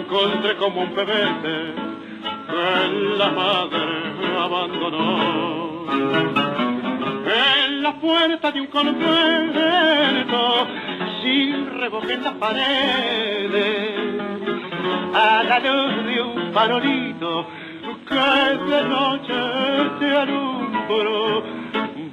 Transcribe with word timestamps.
encontré 0.00 0.56
como 0.56 0.82
un 0.82 0.94
pebete 0.94 1.74
que 2.48 3.16
la 3.18 3.30
madre 3.30 3.86
abandonó. 4.38 5.86
En 7.26 7.82
la 7.82 7.92
puerta 7.94 8.52
de 8.52 8.60
un 8.60 8.66
convento, 8.66 10.66
sin 11.22 11.78
revoque 11.78 12.12
en 12.14 12.24
las 12.24 12.34
paredes, 12.34 14.20
a 15.14 15.42
la 15.42 15.58
luz 15.58 16.04
de 16.06 16.22
un 16.22 16.52
farolito 16.52 17.46
que 18.08 18.14
de 18.14 18.88
noche 18.88 19.34
te 19.98 20.16
alumbró, 20.16 21.42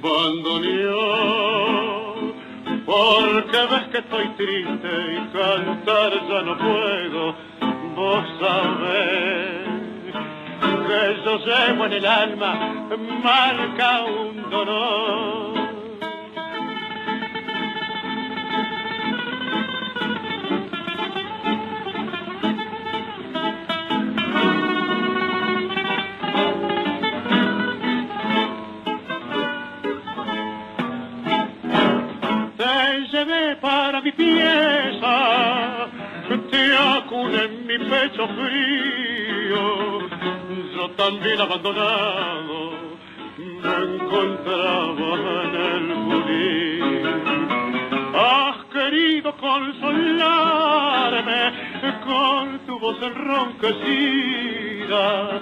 bandoneón, 0.02 1.54
porque 2.84 3.58
ves 3.70 3.84
que 3.92 3.98
estoy 3.98 4.26
triste 4.36 4.90
y 5.12 5.16
cantar 5.36 6.10
ya 6.28 6.42
no 6.42 6.58
puedo, 6.58 7.22
vos 7.94 8.24
sabés 8.40 9.64
que 10.86 11.22
yo 11.24 11.38
llevo 11.38 11.86
en 11.86 11.92
el 11.92 12.06
alma 12.06 12.86
marca 13.22 14.02
un 14.02 14.50
dolor. 14.50 15.63
Acude 37.14 37.44
en 37.44 37.66
mi 37.66 37.78
pecho 37.78 38.26
frío, 38.28 40.00
yo 40.76 40.90
también 40.96 41.40
abandonado 41.40 42.72
me 43.38 43.74
encontraba 43.84 45.44
en 45.44 45.54
el 45.54 45.94
bulín. 46.06 46.82
Has 48.14 48.56
querido 48.72 49.36
consolarme 49.36 51.52
con 52.04 52.58
tu 52.66 52.78
voz 52.78 52.96
enronquecida 53.02 55.40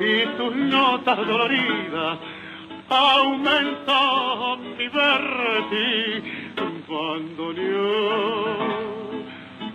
y 0.00 0.26
tus 0.36 0.54
notas 0.56 1.16
doloridas 1.26 2.18
aumenta 2.88 4.56
mi 4.56 4.88
vértigo 4.88 6.42
bandoneón 6.88 9.11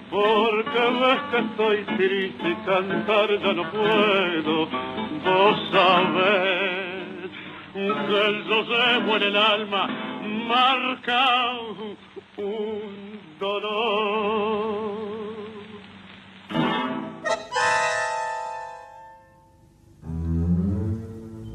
porque 0.10 0.80
ves 1.02 1.22
que 1.32 1.38
estoy 1.40 1.98
triste 1.98 2.50
y 2.50 2.56
cantar 2.66 3.30
ya 3.40 3.54
no 3.54 3.72
puedo 3.72 4.68
vos 5.26 5.58
sabés 5.72 7.32
que 7.74 7.80
el 7.80 8.38
llevo 8.48 9.16
en 9.18 9.24
el 9.24 9.38
alma 9.38 9.88
marca 10.48 11.52
un 12.38 13.20
dolor 13.40 15.08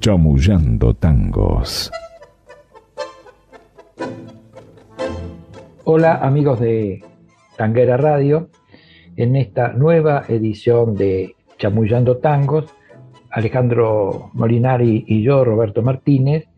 Chamullando 0.01 0.95
tangos. 0.95 1.93
Hola 5.85 6.17
amigos 6.17 6.59
de 6.59 7.05
Tanguera 7.63 7.97
Radio, 7.97 8.49
en 9.15 9.37
esta 9.37 9.69
nueva 9.69 10.25
edición 10.27 10.97
de 10.97 11.37
Chamullando 11.59 12.17
Tangos, 12.17 12.65
Alejandro 13.31 14.31
Molinari 14.33 15.05
y 15.07 15.23
yo, 15.23 15.45
Roberto 15.45 15.81
Martínez, 15.81 16.49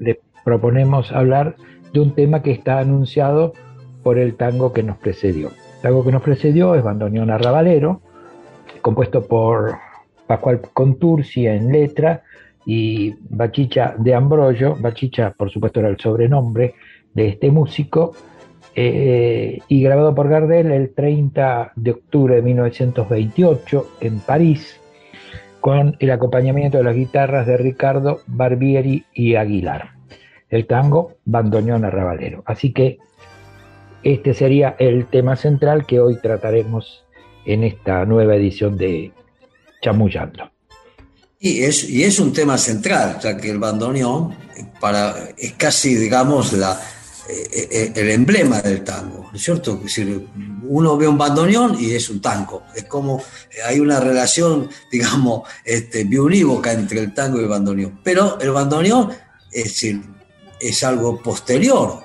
les 0.00 0.18
proponemos 0.44 1.12
hablar 1.12 1.54
de 1.92 2.00
un 2.00 2.12
tema 2.12 2.42
que 2.42 2.50
está 2.50 2.80
anunciado 2.80 3.52
por 4.02 4.18
el 4.18 4.34
tango 4.34 4.72
que 4.72 4.82
nos 4.82 4.98
precedió. 4.98 5.50
El 5.76 5.82
tango 5.82 6.04
que 6.04 6.10
nos 6.10 6.22
precedió 6.22 6.74
es 6.74 6.82
Bandoneón 6.82 7.30
Arrabalero, 7.30 8.00
compuesto 8.82 9.28
por 9.28 9.76
Pascual 10.26 10.60
Contursi 10.74 11.46
en 11.46 11.70
letra 11.70 12.24
y 12.66 13.14
Bachicha 13.30 13.94
de 13.96 14.12
Ambrogio. 14.12 14.74
Bachicha, 14.80 15.32
por 15.38 15.52
supuesto, 15.52 15.78
era 15.78 15.88
el 15.88 15.98
sobrenombre 15.98 16.74
de 17.14 17.28
este 17.28 17.48
músico, 17.52 18.12
eh, 18.74 19.60
y 19.68 19.82
grabado 19.82 20.14
por 20.14 20.28
Gardel 20.28 20.70
el 20.70 20.94
30 20.94 21.72
de 21.76 21.90
octubre 21.90 22.36
de 22.36 22.42
1928 22.42 23.88
en 24.00 24.20
París, 24.20 24.78
con 25.60 25.96
el 25.98 26.10
acompañamiento 26.10 26.78
de 26.78 26.84
las 26.84 26.94
guitarras 26.94 27.46
de 27.46 27.56
Ricardo 27.56 28.20
Barbieri 28.26 29.04
y 29.12 29.34
Aguilar. 29.34 29.92
El 30.48 30.66
tango 30.66 31.16
Bandoneón 31.24 31.84
Arrabalero. 31.84 32.42
Así 32.46 32.72
que 32.72 32.98
este 34.02 34.32
sería 34.34 34.76
el 34.78 35.06
tema 35.06 35.36
central 35.36 35.84
que 35.84 36.00
hoy 36.00 36.18
trataremos 36.20 37.04
en 37.44 37.64
esta 37.64 38.04
nueva 38.04 38.36
edición 38.36 38.76
de 38.76 39.12
Chamullando. 39.82 40.50
Y 41.40 41.62
es, 41.62 41.88
y 41.88 42.02
es 42.02 42.18
un 42.18 42.32
tema 42.32 42.58
central, 42.58 43.18
ya 43.20 43.36
que 43.36 43.50
el 43.50 43.58
bandoneón 43.58 44.34
para, 44.80 45.14
es 45.36 45.52
casi, 45.52 45.94
digamos, 45.94 46.52
la, 46.52 46.72
eh, 46.72 46.76
eh, 46.76 46.97
el 47.28 48.08
emblema 48.10 48.60
del 48.62 48.82
tango, 48.84 49.28
¿no 49.30 49.36
es 49.36 49.42
cierto? 49.42 49.74
Es 49.76 49.82
decir, 49.94 50.26
uno 50.62 50.96
ve 50.96 51.06
un 51.06 51.18
bandoneón 51.18 51.76
y 51.78 51.92
es 51.92 52.08
un 52.10 52.20
tango. 52.20 52.62
Es 52.74 52.84
como 52.84 53.18
eh, 53.18 53.56
hay 53.66 53.80
una 53.80 54.00
relación, 54.00 54.68
digamos, 54.92 55.42
este, 55.64 56.04
biunívoca 56.04 56.72
entre 56.72 57.00
el 57.00 57.12
tango 57.14 57.38
y 57.38 57.42
el 57.42 57.48
bandoneón. 57.48 58.00
Pero 58.02 58.38
el 58.40 58.50
bandoneón 58.50 59.10
es, 59.52 59.64
decir, 59.64 60.02
es 60.60 60.82
algo 60.84 61.20
posterior, 61.22 62.00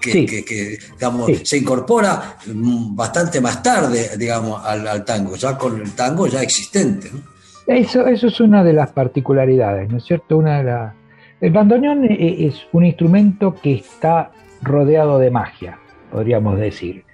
que, 0.00 0.12
Sí. 0.12 0.26
que- 0.26 0.44
que, 0.44 0.78
digamos, 0.92 1.26
Sí. 1.26 1.40
se 1.44 1.56
incorpora 1.58 2.36
mm, 2.46 2.94
bastante 2.94 3.40
más 3.40 3.60
tarde, 3.62 4.12
digamos, 4.16 4.64
al, 4.64 4.86
al 4.86 5.04
tango, 5.04 5.34
ya 5.34 5.58
con 5.58 5.80
el 5.80 5.92
tango 5.92 6.28
ya 6.28 6.40
existente. 6.42 7.10
¿no? 7.12 7.20
Eso, 7.66 8.06
eso 8.06 8.28
es 8.28 8.40
una 8.40 8.62
de 8.64 8.72
las 8.72 8.90
particularidades, 8.92 9.90
¿no 9.90 9.98
es 9.98 10.04
cierto? 10.04 10.36
Una 10.38 10.58
de 10.58 10.64
las- 10.64 10.94
El 11.40 11.52
bandoneón 11.52 12.04
e- 12.04 12.46
es 12.46 12.66
un 12.72 12.84
instrumento 12.84 13.54
que 13.54 13.74
está 13.74 14.32
rodeado 14.62 15.18
de 15.18 15.30
magia, 15.30 15.78
podríamos 16.10 16.58
decir. 16.58 17.04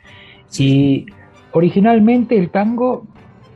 Y 0.58 1.06
originalmente 1.52 2.38
el 2.38 2.50
tango 2.50 3.06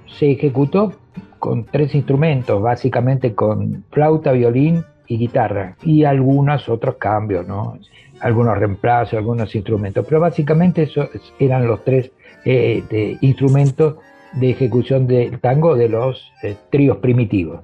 se 0.06 0.32
ejecutó 0.32 0.92
con 1.38 1.64
tres 1.64 1.94
instrumentos, 1.94 2.60
básicamente 2.60 3.34
con 3.34 3.84
flauta, 3.90 4.32
violín 4.32 4.84
y 5.06 5.16
guitarra, 5.16 5.76
y 5.82 6.04
algunos 6.04 6.68
otros 6.68 6.96
cambios, 6.96 7.46
¿no? 7.46 7.78
Algunos 8.20 8.58
reemplazos, 8.58 9.14
algunos 9.14 9.54
instrumentos, 9.54 10.04
pero 10.06 10.20
básicamente 10.20 10.82
esos 10.82 11.08
eran 11.38 11.66
los 11.66 11.84
tres 11.84 12.10
eh, 12.44 12.82
de 12.90 13.16
instrumentos 13.20 13.96
de 14.32 14.50
ejecución 14.50 15.06
del 15.06 15.38
tango 15.38 15.76
de 15.76 15.88
los 15.88 16.30
eh, 16.42 16.56
tríos 16.70 16.98
primitivos. 16.98 17.60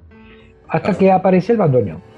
Hasta 0.68 0.96
que 0.96 1.12
aparece 1.12 1.52
el 1.52 1.58
bandoneón. 1.58 2.13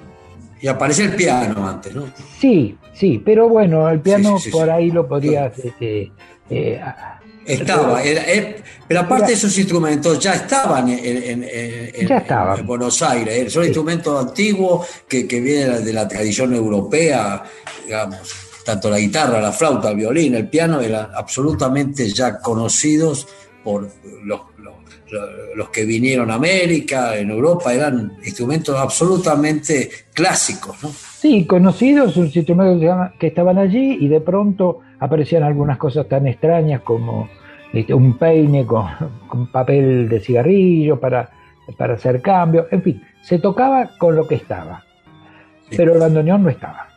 Y 0.60 0.68
aparece 0.68 1.04
el 1.04 1.14
piano 1.14 1.68
antes, 1.68 1.94
¿no? 1.94 2.04
Sí, 2.40 2.76
sí, 2.92 3.22
pero 3.24 3.48
bueno, 3.48 3.88
el 3.88 4.00
piano 4.00 4.38
Sí, 4.38 4.44
sí, 4.44 4.50
sí, 4.50 4.56
por 4.56 4.70
ahí 4.70 4.90
lo 4.90 5.06
podrías 5.06 5.58
este, 5.58 6.12
eh, 6.48 6.80
Estaba, 7.46 8.02
pero 8.88 9.00
aparte 9.00 9.28
de 9.28 9.32
esos 9.34 9.56
instrumentos 9.56 10.18
ya 10.18 10.34
estaban 10.34 10.88
en, 10.88 11.46
Buenos 12.66 13.00
Aires, 13.02 13.52
son 13.52 13.64
instrumentos 13.64 14.28
antiguos 14.28 14.86
que, 15.08 15.28
que 15.28 15.40
vienen 15.40 15.84
de 15.84 15.92
la 15.92 16.08
tradición 16.08 16.54
europea, 16.54 17.44
digamos, 17.84 18.18
tanto 18.64 18.90
la 18.90 18.98
guitarra, 18.98 19.40
la 19.40 19.52
flauta, 19.52 19.90
el 19.90 19.96
violín, 19.96 20.34
el 20.34 20.48
piano 20.48 20.80
eran 20.80 21.08
absolutamente 21.14 22.08
ya 22.08 22.40
conocidos 22.40 23.28
por 23.62 23.88
los, 24.24 24.40
los, 25.54 25.68
que 25.70 25.84
vinieron 25.84 26.30
a 26.30 26.34
América, 26.34 27.16
en 27.16 27.30
Europa, 27.30 27.72
eran 27.72 28.12
instrumentos 28.24 28.76
absolutamente 28.76 29.90
clásicos. 30.12 30.82
¿no? 30.82 30.88
Sí, 30.88 31.46
conocidos, 31.46 32.16
instrumentos 32.16 33.10
que 33.18 33.28
estaban 33.28 33.58
allí 33.58 33.98
y 34.00 34.08
de 34.08 34.20
pronto 34.20 34.80
aparecían 34.98 35.42
algunas 35.42 35.78
cosas 35.78 36.08
tan 36.08 36.26
extrañas 36.26 36.82
como 36.82 37.28
este, 37.72 37.92
un 37.94 38.16
peine 38.16 38.64
con, 38.64 39.48
papel 39.52 40.08
de 40.08 40.20
cigarrillo 40.20 40.98
para, 40.98 41.30
para 41.76 41.94
hacer 41.94 42.22
cambios, 42.22 42.66
en 42.70 42.82
fin, 42.82 43.02
se 43.22 43.38
tocaba 43.38 43.90
con 43.98 44.16
lo 44.16 44.26
que 44.26 44.36
estaba, 44.36 44.84
pero 45.76 45.94
el 45.94 46.00
bandoneón 46.00 46.42
no 46.42 46.48
estaba. 46.48 46.88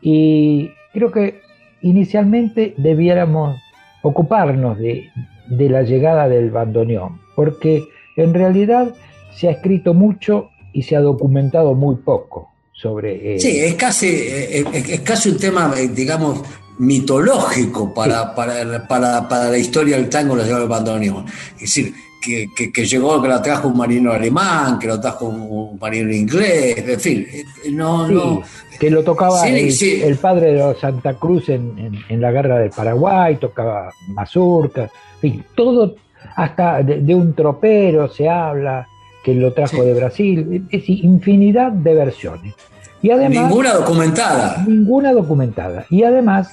Y 0.00 0.70
creo 0.92 1.10
que 1.10 1.42
inicialmente 1.82 2.74
debiéramos 2.76 3.60
ocuparnos 4.02 4.78
de, 4.78 5.10
de 5.48 5.68
la 5.68 5.82
llegada 5.82 6.28
del 6.28 6.50
bandoneón, 6.50 7.20
porque 7.34 7.88
en 8.16 8.34
realidad 8.34 8.94
se 9.34 9.48
ha 9.48 9.52
escrito 9.52 9.94
mucho 9.94 10.50
y 10.72 10.82
se 10.82 10.96
ha 10.96 11.00
documentado 11.00 11.74
muy 11.74 11.96
poco 11.96 12.50
sobre... 12.72 13.38
Sí, 13.38 13.60
es 13.60 13.74
casi, 13.74 14.08
es, 14.08 15.00
casi 15.00 15.30
un 15.30 15.38
tema, 15.38 15.72
eh, 15.76 15.88
digamos, 15.88 16.42
mitológico 16.78 17.92
para, 17.92 18.34
para, 18.34 18.86
para, 18.88 19.28
para, 19.28 19.50
la 19.50 19.58
historia 19.58 19.96
del 19.96 20.08
tango, 20.08 20.34
la 20.34 20.42
llegada 20.42 20.60
del 20.60 20.68
bandoneón. 20.68 21.26
Es 21.54 21.60
decir, 21.60 21.94
que, 22.22 22.72
que, 22.72 22.84
llegó, 22.86 23.20
que 23.20 23.28
lo 23.28 23.42
trajo 23.42 23.68
un 23.68 23.76
marino 23.76 24.12
alemán, 24.12 24.78
que 24.78 24.86
lo 24.86 25.00
trajo 25.00 25.26
un, 25.26 25.78
marino 25.78 26.12
inglés, 26.12 26.78
en 26.78 27.00
fin, 27.00 27.26
eh, 27.30 27.44
no, 27.72 28.08
no. 28.08 28.42
Que 28.78 28.90
lo 28.90 29.02
tocaba 29.02 29.46
el, 29.46 30.16
padre 30.16 30.54
de 30.54 30.74
Santa 30.80 31.14
Cruz 31.14 31.48
en, 31.48 32.00
en, 32.08 32.20
la 32.20 32.32
guerra 32.32 32.58
del 32.58 32.70
Paraguay, 32.70 33.36
tocaba 33.36 33.92
mazurca, 34.08 34.82
en 34.84 35.20
fin, 35.20 35.44
todo, 35.54 35.96
hasta 36.36 36.82
de, 36.82 37.14
un 37.14 37.34
tropero 37.34 38.08
se 38.08 38.28
habla, 38.28 38.88
que 39.24 39.34
lo 39.34 39.52
trajo 39.52 39.82
de 39.84 39.94
Brasil, 39.94 40.66
es 40.70 40.88
infinidad 40.88 41.72
de 41.72 41.94
versiones. 41.94 42.54
Y 43.00 43.10
además, 43.10 43.48
ninguna 43.48 43.74
documentada. 43.74 44.64
Ninguna 44.66 45.12
documentada. 45.12 45.86
Y 45.90 46.04
además, 46.04 46.52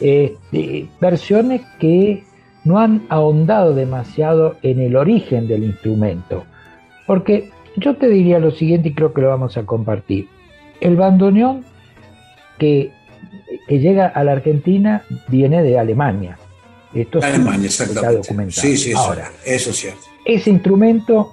eh, 0.00 0.36
versiones 1.00 1.62
que 1.78 2.24
no 2.64 2.78
han 2.78 3.02
ahondado 3.08 3.74
demasiado 3.74 4.56
en 4.62 4.80
el 4.80 4.96
origen 4.96 5.46
del 5.48 5.64
instrumento. 5.64 6.44
Porque 7.06 7.50
yo 7.76 7.96
te 7.96 8.08
diría 8.08 8.38
lo 8.38 8.50
siguiente 8.50 8.90
y 8.90 8.94
creo 8.94 9.12
que 9.12 9.22
lo 9.22 9.28
vamos 9.28 9.56
a 9.56 9.64
compartir. 9.64 10.28
El 10.80 10.96
bandoneón 10.96 11.64
que, 12.58 12.92
llega 13.68 14.06
a 14.06 14.24
la 14.24 14.32
Argentina 14.32 15.02
viene 15.28 15.62
de 15.62 15.78
Alemania. 15.78 16.38
Esto 16.92 17.20
Alemania, 17.22 17.68
está 17.68 18.12
documentado. 18.12 18.62
Sí, 18.62 18.76
sí, 18.76 18.92
Ahora, 18.92 19.30
eso 19.44 19.70
es 19.70 19.76
cierto. 19.76 20.00
Ese 20.24 20.50
instrumento 20.50 21.32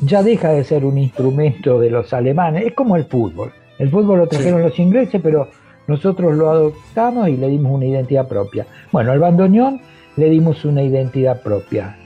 ya 0.00 0.22
deja 0.22 0.50
de 0.52 0.64
ser 0.64 0.84
un 0.84 0.98
instrumento 0.98 1.80
de 1.80 1.90
los 1.90 2.12
alemanes, 2.12 2.66
es 2.66 2.74
como 2.74 2.96
el 2.96 3.04
fútbol. 3.04 3.52
El 3.78 3.90
fútbol 3.90 4.18
lo 4.18 4.26
trajeron 4.28 4.62
los 4.62 4.78
ingleses, 4.78 5.20
pero 5.22 5.48
nosotros 5.86 6.34
lo 6.36 6.50
adoptamos 6.50 7.28
y 7.28 7.36
le 7.36 7.48
dimos 7.48 7.72
una 7.72 7.86
identidad 7.86 8.28
propia. 8.28 8.66
Bueno, 8.92 9.12
el 9.12 9.18
bandoneón 9.18 9.80
le 10.16 10.30
dimos 10.30 10.64
una 10.64 10.82
identidad 10.82 11.42
propia. 11.42 11.98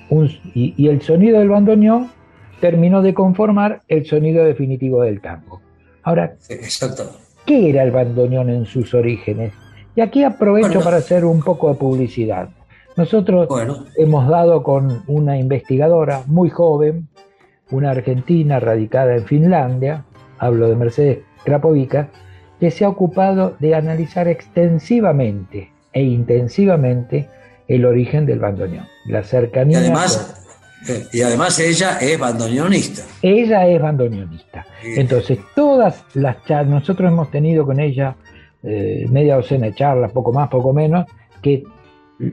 y, 0.54 0.88
el 0.88 1.02
sonido 1.02 1.38
del 1.38 1.48
bandoneón 1.48 2.10
terminó 2.60 3.02
de 3.02 3.14
conformar 3.14 3.82
el 3.88 4.06
sonido 4.06 4.44
definitivo 4.44 5.02
del 5.02 5.20
tango. 5.20 5.60
Ahora, 6.02 6.34
¿qué 7.46 7.70
era 7.70 7.82
el 7.82 7.90
bandoneón 7.90 8.50
en 8.50 8.66
sus 8.66 8.92
orígenes? 8.94 9.52
Y 9.94 10.00
aquí 10.00 10.24
aprovecho 10.24 10.80
para 10.80 10.98
hacer 10.98 11.24
un 11.24 11.40
poco 11.40 11.68
de 11.68 11.74
publicidad. 11.74 12.48
Nosotros 13.00 13.48
hemos 13.96 14.28
dado 14.28 14.62
con 14.62 15.04
una 15.06 15.38
investigadora 15.38 16.22
muy 16.26 16.50
joven, 16.50 17.08
una 17.70 17.92
argentina 17.92 18.60
radicada 18.60 19.16
en 19.16 19.24
Finlandia, 19.24 20.04
hablo 20.38 20.68
de 20.68 20.76
Mercedes 20.76 21.18
Krapovica, 21.42 22.10
que 22.60 22.70
se 22.70 22.84
ha 22.84 22.90
ocupado 22.90 23.56
de 23.58 23.74
analizar 23.74 24.28
extensivamente 24.28 25.72
e 25.94 26.02
intensivamente 26.02 27.26
el 27.68 27.86
origen 27.86 28.26
del 28.26 28.38
bandoneón, 28.38 28.86
la 29.06 29.22
cercanía. 29.22 29.78
Y 29.78 29.84
además, 29.84 30.44
eh, 30.86 31.06
y 31.10 31.22
además 31.22 31.58
ella 31.58 31.96
es 32.02 32.18
bandoneonista. 32.18 33.02
Ella 33.22 33.66
es 33.66 33.80
bandoneonista. 33.80 34.66
Entonces, 34.84 35.38
todas 35.54 36.04
las 36.12 36.44
charlas, 36.44 36.80
nosotros 36.80 37.10
hemos 37.10 37.30
tenido 37.30 37.64
con 37.64 37.80
ella 37.80 38.14
eh, 38.62 39.06
media 39.08 39.36
docena 39.36 39.68
de 39.68 39.74
charlas, 39.74 40.12
poco 40.12 40.34
más, 40.34 40.50
poco 40.50 40.74
menos, 40.74 41.06
que 41.40 41.64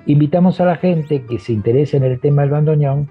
invitamos 0.05 0.59
a 0.61 0.65
la 0.65 0.75
gente 0.75 1.23
que 1.23 1.39
se 1.39 1.53
interese 1.53 1.97
en 1.97 2.03
el 2.03 2.19
tema 2.19 2.41
del 2.41 2.51
bandoneón, 2.51 3.09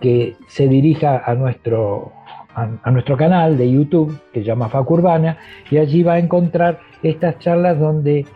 que 0.00 0.36
se 0.48 0.68
dirija 0.68 1.22
a 1.24 1.34
nuestro, 1.34 2.12
a, 2.54 2.90
nuestro 2.90 3.16
canal 3.16 3.56
de 3.56 3.70
YouTube, 3.70 4.18
que 4.32 4.40
se 4.40 4.46
llama 4.46 4.68
Fac 4.68 4.90
Urbana, 4.90 5.38
y 5.70 5.78
allí 5.78 6.02
va 6.02 6.14
a 6.14 6.18
encontrar 6.18 6.80
estas 7.02 7.38
charlas 7.38 7.78
donde 7.78 8.26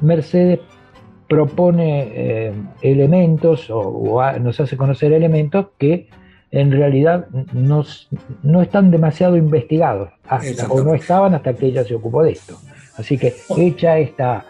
Mercedes 0.00 0.60
propone 1.28 2.08
eh, 2.12 2.52
elementos 2.82 3.70
o, 3.70 4.20
nos 4.40 4.60
hace 4.60 4.76
conocer 4.76 5.12
elementos 5.12 5.68
que 5.78 6.08
en 6.50 6.70
realidad 6.70 7.28
nos, 7.54 8.08
no 8.42 8.60
están 8.60 8.90
demasiado 8.90 9.38
investigados 9.38 10.10
o 10.68 10.82
no 10.82 10.94
estaban 10.94 11.34
hasta 11.34 11.54
que 11.54 11.66
ella 11.66 11.84
se 11.84 11.94
ocupó 11.94 12.22
de 12.22 12.32
esto. 12.32 12.58
Así 12.98 13.16
que 13.16 13.34
hecha 13.56 13.98
esta, 13.98 14.44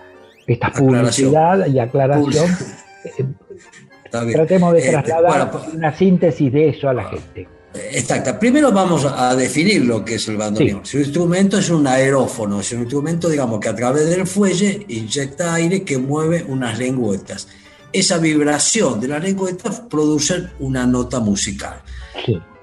esta 0.47 0.71
publicidad 0.71 1.67
y 1.67 1.79
aclaración, 1.79 2.47
eh, 3.05 4.33
tratemos 4.33 4.75
de 4.75 4.89
eh, 4.89 4.91
trasladar 4.91 5.51
una 5.73 5.97
síntesis 5.97 6.53
de 6.53 6.69
eso 6.69 6.89
a 6.89 6.95
la 6.95 7.05
gente. 7.05 7.49
Exacto. 7.75 8.39
Primero 8.39 8.71
vamos 8.71 9.05
a 9.05 9.35
definir 9.35 9.85
lo 9.85 10.05
que 10.05 10.17
es 10.17 10.29
el 10.29 10.37
bandoneón. 10.37 10.85
Si 10.85 10.99
un 10.99 11.05
instrumento 11.05 11.59
es 11.59 11.71
un 11.71 11.87
aerófono, 11.87 12.61
es 12.61 12.71
un 12.73 12.81
instrumento, 12.81 13.29
digamos, 13.29 13.61
que 13.61 13.69
a 13.71 13.75
través 13.75 14.09
del 14.11 14.27
fuelle 14.27 14.85
inyecta 14.89 15.55
aire 15.55 15.83
que 15.83 15.97
mueve 15.97 16.45
unas 16.47 16.79
lengüetas. 16.79 17.49
Esa 17.93 18.19
vibración 18.19 19.01
de 19.01 19.09
las 19.09 19.23
lengüetas 19.23 19.81
produce 19.81 20.49
una 20.61 20.87
nota 20.87 21.21
musical. 21.21 21.83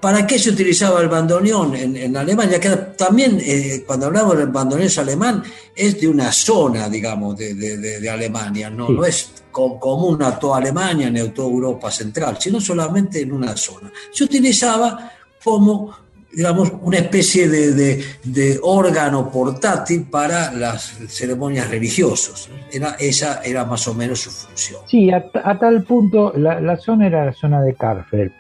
¿Para 0.02 0.26
qué 0.26 0.40
se 0.40 0.52
utilizaba 0.52 1.02
el 1.02 1.10
bandoneón 1.10 1.76
en, 1.76 2.16
Alemania? 2.16 2.60
Que 2.60 2.70
también, 2.70 3.38
eh, 3.42 3.84
cuando 3.86 4.06
hablamos 4.06 4.38
del 4.38 4.48
bandoneón 4.48 4.90
alemán, 4.98 5.44
es 5.76 6.00
de 6.00 6.08
una 6.08 6.32
zona, 6.32 6.88
digamos, 6.88 7.38
de, 7.38 8.10
Alemania, 8.10 8.70
¿no? 8.70 8.90
no 8.90 9.04
es 9.04 9.32
común 9.52 10.22
a 10.24 10.38
toda 10.38 10.58
Alemania 10.58 11.10
ni 11.10 11.20
a 11.20 11.34
toda 11.34 11.50
Europa 11.50 11.92
Central, 11.92 12.38
sino 12.40 12.62
solamente 12.62 13.22
en 13.22 13.32
una 13.32 13.56
zona. 13.58 13.92
Se 14.12 14.24
utilizaba 14.24 15.12
como, 15.44 15.94
digamos, 16.32 16.72
una 16.82 16.98
especie 16.98 17.48
de, 17.48 18.60
órgano 18.62 19.30
portátil 19.30 20.08
para 20.10 20.52
las 20.54 20.98
ceremonias 21.08 21.70
religiosas. 21.70 22.50
Era, 22.72 22.96
esa 23.00 23.42
era 23.44 23.66
más 23.66 23.88
o 23.88 23.94
menos 23.94 24.22
su 24.22 24.32
función. 24.32 24.82
Sí, 24.88 25.12
a, 25.12 25.60
tal 25.60 25.84
punto, 25.84 26.34
la, 26.36 26.78
zona 26.78 27.08
era 27.08 27.26
la 27.26 27.34
zona 27.34 27.62
de 27.62 27.74
Karfeld, 27.74 28.32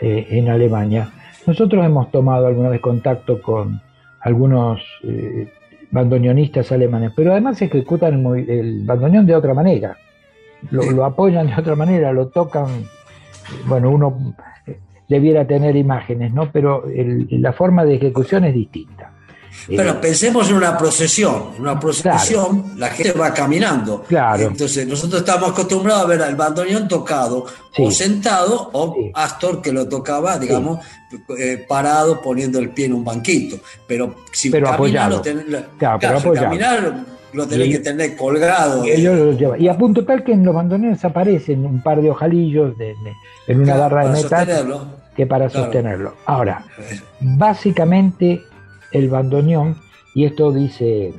eh, 0.00 0.26
en 0.30 0.48
Alemania. 0.48 1.10
Nosotros 1.46 1.84
hemos 1.84 2.10
tomado 2.10 2.46
alguna 2.46 2.68
vez 2.68 2.80
contacto 2.80 3.40
con 3.40 3.80
algunos 4.20 4.82
eh, 5.04 5.48
bandoneonistas 5.90 6.70
alemanes, 6.72 7.12
pero 7.16 7.32
además 7.32 7.60
ejecutan 7.62 8.24
el, 8.26 8.50
el 8.50 8.84
bandoneón 8.84 9.26
de 9.26 9.34
otra 9.34 9.54
manera 9.54 9.96
lo, 10.70 11.04
apoyan 11.04 11.46
de 11.46 11.54
otra 11.54 11.76
manera, 11.76 12.12
lo 12.12 12.28
tocan, 12.28 12.66
bueno, 13.66 13.90
uno 13.90 14.34
debiera 15.08 15.46
tener 15.46 15.76
imágenes, 15.76 16.32
¿no? 16.32 16.50
Pero 16.52 16.84
la 16.86 17.52
forma 17.52 17.84
de 17.84 17.94
ejecución 17.94 18.44
es 18.44 18.54
distinta. 18.54 19.12
Pero 19.66 19.90
eh, 19.90 19.96
pensemos 20.00 20.48
en 20.48 20.56
una 20.56 20.76
procesión. 20.76 21.50
En 21.56 21.62
una 21.62 21.78
procesión 21.78 22.74
la 22.76 22.88
gente 22.88 23.12
va 23.12 23.32
caminando. 23.32 24.04
Claro. 24.08 24.44
Entonces 24.44 24.86
nosotros 24.86 25.20
estamos 25.20 25.50
acostumbrados 25.50 26.04
a 26.04 26.06
ver 26.06 26.22
al 26.22 26.36
bandoneón 26.36 26.88
tocado 26.88 27.46
o 27.78 27.90
sentado 27.90 28.70
o 28.72 28.96
Astor 29.14 29.62
que 29.62 29.72
lo 29.72 29.88
tocaba, 29.88 30.38
digamos, 30.38 30.80
eh, 31.38 31.64
parado 31.68 32.20
poniendo 32.20 32.58
el 32.58 32.70
pie 32.70 32.86
en 32.86 32.94
un 32.94 33.04
banquito. 33.04 33.58
Pero 33.86 34.16
si 34.32 34.50
pero 34.50 34.70
caminar, 34.70 35.22
claro, 35.78 36.32
caminar 36.34 37.04
lo 37.32 37.46
tenés 37.46 37.68
que 37.68 37.78
tener 37.78 38.16
colgado. 38.16 38.84
Y, 38.86 39.68
a 39.68 39.76
punto 39.76 40.04
tal 40.04 40.24
que 40.24 40.32
en 40.32 40.44
los 40.44 40.54
bandoneones 40.54 41.04
aparecen 41.04 41.64
un 41.64 41.82
par 41.82 42.00
de 42.00 42.10
ojalillos 42.10 42.74
en 43.46 43.60
una 43.60 43.76
barra 43.76 44.08
de 44.08 44.22
metal 44.22 45.02
que 45.14 45.26
para 45.26 45.50
sostenerlo. 45.50 46.14
Ahora, 46.26 46.64
básicamente 47.20 48.42
el 48.92 49.08
bandoneón, 49.08 49.76
y 50.14 50.24
esto 50.24 50.52
dice 50.52 51.12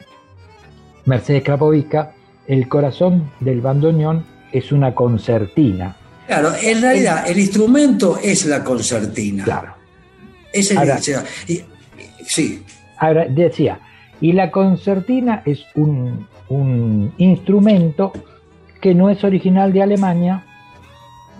Mercedes 1.05 1.43
Krapovica, 1.43 2.13
el 2.47 2.67
corazón 2.67 3.31
del 3.39 3.61
bandoneón 3.61 4.25
es 4.51 4.71
una 4.71 4.95
concertina. 4.95 5.95
Claro, 6.27 6.51
en 6.61 6.81
realidad 6.81 7.29
el 7.29 7.39
instrumento 7.39 8.17
es 8.21 8.45
la 8.45 8.63
concertina. 8.63 9.43
Claro. 9.43 9.73
Es 10.53 10.71
el, 10.71 10.77
Ahora- 10.77 10.99
y- 11.47 11.61
sí, 12.25 12.63
Ahora, 12.97 13.25
decía, 13.29 13.79
y 14.19 14.33
la 14.33 14.51
concertina 14.51 15.41
es 15.45 15.63
un, 15.75 16.27
un 16.49 17.13
instrumento 17.17 18.11
que 18.81 18.93
no 18.93 19.09
es 19.09 19.23
original 19.23 19.71
de 19.71 19.83
Alemania, 19.83 20.43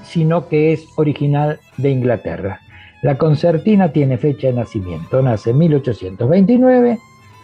sino 0.04 0.48
que 0.48 0.74
es 0.74 0.86
original 0.96 1.60
de 1.78 1.90
Inglaterra. 1.90 2.62
La 3.02 3.18
concertina 3.18 3.92
tiene 3.92 4.18
fecha 4.18 4.48
de 4.48 4.54
nacimiento, 4.54 5.22
nace 5.22 5.52
en 5.52 5.58
1829 5.60 7.00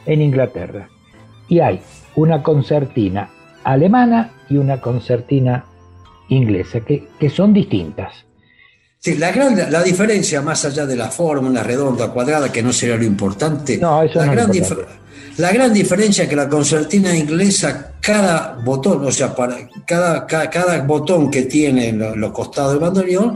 en 0.05 0.21
Inglaterra. 0.21 0.89
Y 1.47 1.59
hay 1.59 1.79
una 2.15 2.43
concertina 2.43 3.29
alemana 3.63 4.31
y 4.50 4.57
una 4.57 4.81
concertina 4.81 5.65
inglesa, 6.29 6.81
que, 6.81 7.07
que 7.19 7.29
son 7.29 7.53
distintas. 7.53 8.13
Sí, 9.00 9.15
la, 9.17 9.31
gran, 9.31 9.55
la 9.71 9.83
diferencia, 9.83 10.41
más 10.41 10.65
allá 10.65 10.85
de 10.85 10.95
la 10.95 11.09
forma, 11.09 11.47
una 11.47 11.62
redonda, 11.63 12.09
cuadrada, 12.12 12.51
que 12.51 12.63
no 12.63 12.74
sería 12.74 12.97
lo 12.97 13.03
importante, 13.03 13.77
No, 13.77 14.01
eso 14.01 14.19
la, 14.19 14.25
no 14.25 14.31
es 14.31 14.38
gran 14.38 14.55
importante. 14.55 14.83
dif- 14.91 15.38
la 15.38 15.51
gran 15.51 15.74
diferencia 15.74 16.24
es 16.24 16.29
que 16.29 16.35
la 16.35 16.47
concertina 16.50 17.15
inglesa, 17.15 17.91
cada 18.01 18.57
botón, 18.63 19.05
o 19.05 19.12
sea, 19.12 19.35
para 19.35 19.57
cada, 19.85 20.25
cada, 20.25 20.50
cada 20.50 20.81
botón 20.83 21.29
que 21.29 21.43
tiene 21.43 21.89
en 21.89 22.00
lo- 22.00 22.15
los 22.15 22.31
costados 22.31 22.71
del 22.71 22.79
bandoneón, 22.81 23.35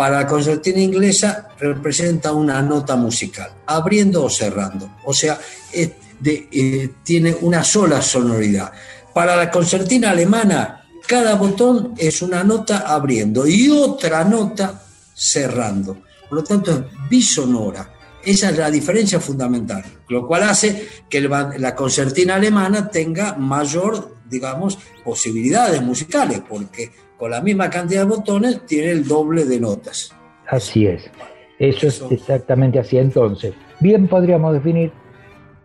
para 0.00 0.20
la 0.20 0.26
concertina 0.26 0.80
inglesa 0.80 1.48
representa 1.58 2.32
una 2.32 2.62
nota 2.62 2.96
musical, 2.96 3.50
abriendo 3.66 4.24
o 4.24 4.30
cerrando. 4.30 4.96
O 5.04 5.12
sea, 5.12 5.38
eh, 5.74 6.90
tiene 7.04 7.36
una 7.42 7.62
sola 7.62 8.00
sonoridad. 8.00 8.72
Para 9.12 9.36
la 9.36 9.50
concertina 9.50 10.12
alemana, 10.12 10.86
cada 11.06 11.34
botón 11.34 11.92
es 11.98 12.22
una 12.22 12.42
nota 12.42 12.78
abriendo 12.78 13.46
y 13.46 13.68
otra 13.68 14.24
nota 14.24 14.80
cerrando. 15.14 15.98
Por 16.30 16.38
lo 16.38 16.44
tanto, 16.44 16.70
es 16.70 17.10
bisonora. 17.10 17.92
Esa 18.24 18.48
es 18.48 18.56
la 18.56 18.70
diferencia 18.70 19.20
fundamental, 19.20 19.84
lo 20.08 20.26
cual 20.26 20.44
hace 20.44 20.88
que 21.10 21.20
la 21.20 21.76
concertina 21.76 22.36
alemana 22.36 22.88
tenga 22.88 23.34
mayor, 23.34 24.16
digamos, 24.30 24.78
posibilidades 25.04 25.82
musicales, 25.82 26.40
porque 26.48 26.90
con 27.20 27.30
la 27.30 27.42
misma 27.42 27.68
cantidad 27.68 28.00
de 28.00 28.08
botones 28.08 28.64
tiene 28.64 28.92
el 28.92 29.06
doble 29.06 29.44
de 29.44 29.60
notas. 29.60 30.10
Así 30.48 30.86
es. 30.86 31.10
Eso 31.58 31.86
es 31.86 32.02
exactamente 32.10 32.78
así. 32.78 32.96
Entonces, 32.96 33.52
bien 33.78 34.08
podríamos 34.08 34.54
definir, 34.54 34.90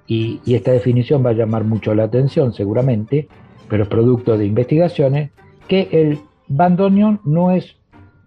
y, 0.05 0.41
y 0.43 0.55
esta 0.55 0.71
definición 0.71 1.25
va 1.25 1.29
a 1.29 1.33
llamar 1.33 1.63
mucho 1.63 1.95
la 1.95 2.03
atención 2.03 2.53
seguramente, 2.53 3.29
pero 3.69 3.83
es 3.83 3.89
producto 3.89 4.37
de 4.37 4.45
investigaciones, 4.45 5.31
que 5.69 5.87
el 5.93 6.19
bandoneón 6.49 7.21
no 7.23 7.51
es 7.51 7.77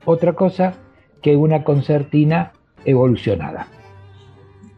otra 0.07 0.33
cosa 0.33 0.73
que 1.21 1.37
una 1.37 1.65
concertina 1.65 2.55
evolucionada, 2.87 3.69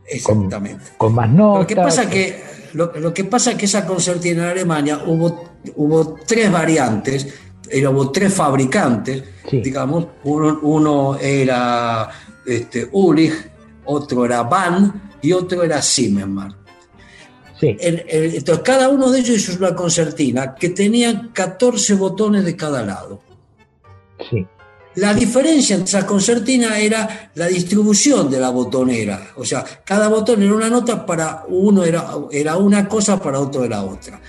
Exactamente. 0.06 0.86
con 0.96 1.14
más 1.14 1.30
notas. 1.30 1.60
Lo 1.60 1.66
que 1.68 1.76
pasa 1.76 2.10
que 2.10 2.42
lo, 2.72 2.92
lo 2.98 3.14
que 3.14 3.22
pasa 3.22 3.56
que 3.56 3.66
esa 3.66 3.86
concertina 3.86 4.42
en 4.42 4.48
Alemania 4.50 5.02
hubo, 5.06 5.44
hubo 5.76 6.16
tres 6.26 6.50
variantes, 6.50 7.49
eh, 7.70 7.86
hubo 7.86 8.10
tres 8.10 8.34
fabricantes, 8.34 9.22
Sí. 9.48 9.60
digamos, 9.60 10.06
uno, 10.24 10.58
uno 10.62 11.16
era 11.20 12.08
este, 12.46 12.88
Ulrich, 12.92 13.32
otro 13.84 14.24
era 14.24 14.42
Van 14.42 15.10
y 15.22 15.32
otro 15.32 15.62
era 15.62 15.80
Zimmermann. 15.82 16.56
Sí, 17.58 17.76
El- 17.78 18.04
el- 18.08 18.34
entonces 18.36 18.64
cada 18.64 18.88
uno 18.88 19.10
de 19.10 19.20
ellos 19.20 19.36
hizo 19.36 19.58
una 19.58 19.74
concertina 19.74 20.54
que 20.54 20.70
tenía 20.70 21.28
14 21.32 21.94
botones 21.94 22.44
de 22.44 22.56
cada 22.56 22.82
lado. 22.82 23.20
sí, 24.30 24.46
La 24.96 25.14
diferencia 25.14 25.76
entre 25.76 25.88
esa 25.98 26.04
concertina 26.06 26.76
era 26.78 27.30
la 27.34 27.46
distribución 27.46 28.28
de 28.30 28.40
la 28.40 28.50
botonera. 28.50 29.28
O 29.36 29.44
sea, 29.44 29.64
cada 29.84 30.08
botón 30.08 30.42
era 30.42 30.52
una 30.52 30.68
nota 30.68 31.06
para 31.06 31.44
uno 31.48 31.84
era, 31.84 32.10
era 32.32 32.56
una 32.56 32.88
cosa, 32.88 33.20
para 33.22 33.38
otro 33.38 33.64
era 33.64 33.82
otra. 33.84 34.20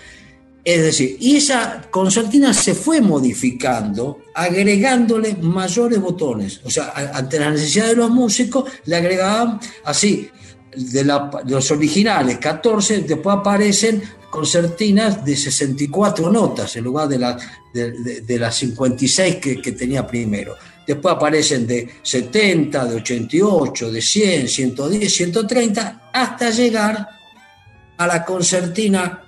Es 0.63 0.81
decir, 0.81 1.17
y 1.19 1.37
esa 1.37 1.81
concertina 1.89 2.53
se 2.53 2.75
fue 2.75 3.01
modificando, 3.01 4.19
agregándole 4.35 5.35
mayores 5.41 5.99
botones. 5.99 6.61
O 6.63 6.69
sea, 6.69 6.93
ante 7.13 7.39
la 7.39 7.49
necesidad 7.51 7.87
de 7.87 7.95
los 7.95 8.11
músicos, 8.11 8.69
le 8.85 8.95
agregaban 8.95 9.59
así, 9.85 10.29
de 10.75 11.03
los 11.03 11.71
originales 11.71 12.37
14, 12.37 12.99
después 13.01 13.37
aparecen 13.37 14.01
concertinas 14.29 15.25
de 15.25 15.35
64 15.35 16.31
notas 16.31 16.75
en 16.75 16.83
lugar 16.83 17.07
de, 17.09 17.17
la- 17.19 17.37
de, 17.73 17.91
de- 17.91 18.21
de 18.21 18.39
las 18.39 18.55
56 18.57 19.35
que, 19.37 19.61
que 19.61 19.71
tenía 19.73 20.05
primero. 20.07 20.55
Después 20.87 21.15
aparecen 21.15 21.65
de 21.67 21.89
70, 22.03 22.85
de 22.85 22.95
88, 22.97 23.91
de 23.91 24.01
100, 24.01 24.47
110, 24.47 25.13
130, 25.13 26.09
hasta 26.13 26.49
llegar 26.51 27.07
a 27.97 28.07
la 28.07 28.23
concertina, 28.23 29.23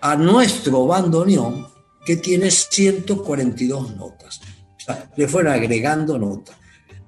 a 0.00 0.16
nuestro 0.16 0.86
bandoneón, 0.86 1.68
que 2.04 2.16
tiene 2.16 2.50
142 2.50 3.96
notas. 3.96 4.40
O 4.88 4.92
le 5.16 5.28
fueron 5.28 5.52
agregando 5.52 6.18
notas. 6.18 6.56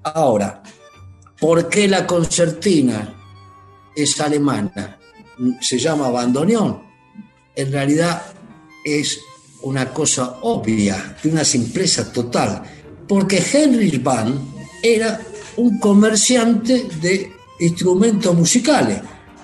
Ahora, 0.02 0.62
¿por 1.40 1.68
qué 1.68 1.88
la 1.88 2.06
concertina 2.06 3.14
es 3.96 4.20
alemana? 4.20 4.98
Se 5.60 5.78
llama 5.78 6.10
bandoneón. 6.10 6.82
En 7.54 7.72
realidad 7.72 8.22
es 8.84 9.18
una 9.62 9.92
cosa 9.92 10.38
obvia, 10.42 11.16
de 11.22 11.30
una 11.30 11.44
simpleza 11.44 12.12
total, 12.12 12.62
porque 13.08 13.38
Heinrich 13.38 14.02
Mann 14.02 14.54
era 14.82 15.20
un 15.56 15.78
comerciante 15.78 16.84
de 17.00 17.32
instrumentos 17.60 18.34
musicales. 18.34 19.00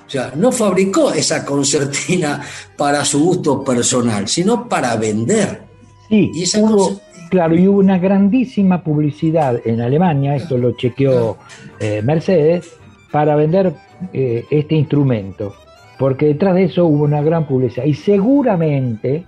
O 0.08 0.10
sea, 0.10 0.32
no 0.34 0.50
fabricó 0.50 1.12
esa 1.12 1.44
concertina 1.44 2.40
para 2.76 3.04
su 3.04 3.22
gusto 3.22 3.62
personal, 3.62 4.26
sino 4.26 4.66
para 4.66 4.96
vender. 4.96 5.60
sí. 6.08 6.30
Y 6.34 6.42
esa 6.44 6.60
hubo- 6.60 6.98
Claro, 7.30 7.54
y 7.54 7.68
hubo 7.68 7.78
una 7.80 7.98
grandísima 7.98 8.82
publicidad 8.82 9.60
en 9.66 9.82
Alemania, 9.82 10.34
esto 10.34 10.56
lo 10.56 10.72
chequeó 10.72 11.36
eh, 11.78 12.00
Mercedes, 12.02 12.72
para 13.12 13.36
vender 13.36 13.74
eh, 14.14 14.46
este 14.50 14.74
instrumento, 14.76 15.52
porque 15.98 16.24
detrás 16.24 16.54
de 16.54 16.64
eso 16.64 16.86
hubo 16.86 17.04
una 17.04 17.20
gran 17.20 17.46
publicidad. 17.46 17.84
Y 17.84 17.92
seguramente, 17.92 19.26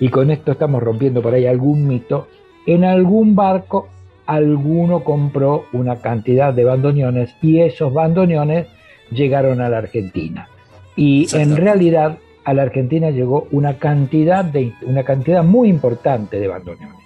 y 0.00 0.08
con 0.08 0.32
esto 0.32 0.50
estamos 0.50 0.82
rompiendo 0.82 1.22
por 1.22 1.32
ahí 1.34 1.46
algún 1.46 1.86
mito, 1.86 2.26
en 2.66 2.82
algún 2.82 3.36
barco 3.36 3.88
alguno 4.26 5.04
compró 5.04 5.66
una 5.72 5.96
cantidad 6.00 6.52
de 6.52 6.64
bandoneones 6.64 7.30
y 7.42 7.60
esos 7.60 7.92
bandoneones 7.94 8.66
llegaron 9.10 9.60
a 9.60 9.68
la 9.68 9.78
Argentina. 9.78 10.48
Y 10.96 11.26
en 11.36 11.56
realidad 11.56 12.18
a 12.44 12.54
la 12.54 12.62
Argentina 12.62 13.10
llegó 13.10 13.46
una 13.50 13.78
cantidad, 13.78 14.44
de, 14.44 14.72
una 14.82 15.04
cantidad 15.04 15.44
muy 15.44 15.68
importante 15.68 16.38
de 16.40 16.48
bandoneones. 16.48 16.96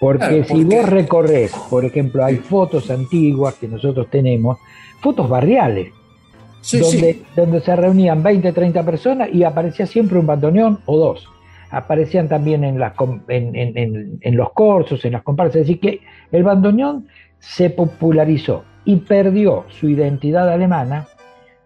Porque 0.00 0.18
Claro, 0.28 0.44
si 0.44 0.62
porque- 0.64 0.76
vos 0.76 0.88
recorres, 0.88 1.52
por 1.70 1.84
ejemplo, 1.84 2.24
hay 2.24 2.36
fotos 2.36 2.90
antiguas 2.90 3.54
que 3.54 3.66
nosotros 3.68 4.08
tenemos, 4.10 4.58
fotos 5.00 5.28
barriales, 5.28 5.92
Sí, 6.60 6.78
donde, 6.78 7.12
sí. 7.14 7.22
donde 7.36 7.60
se 7.60 7.74
reunían 7.74 8.22
20, 8.22 8.52
30 8.52 8.82
personas 8.84 9.28
y 9.32 9.42
aparecía 9.44 9.86
siempre 9.86 10.18
un 10.18 10.26
bandoneón 10.26 10.80
o 10.86 10.96
dos. 10.98 11.28
Aparecían 11.70 12.28
también 12.28 12.64
en, 12.64 12.78
las 12.78 12.94
en, 13.28 13.54
en- 13.56 13.76
en- 13.76 14.18
en 14.20 14.36
los 14.36 14.52
corsos, 14.52 15.04
en 15.04 15.12
las 15.12 15.22
comparsas. 15.22 15.56
Es 15.56 15.66
decir, 15.66 15.80
que 15.80 16.00
el 16.32 16.42
bandoneón 16.42 17.06
se 17.40 17.70
popularizó 17.70 18.64
y 18.88 18.96
perdió 18.96 19.66
su 19.68 19.90
identidad 19.90 20.48
alemana 20.48 21.08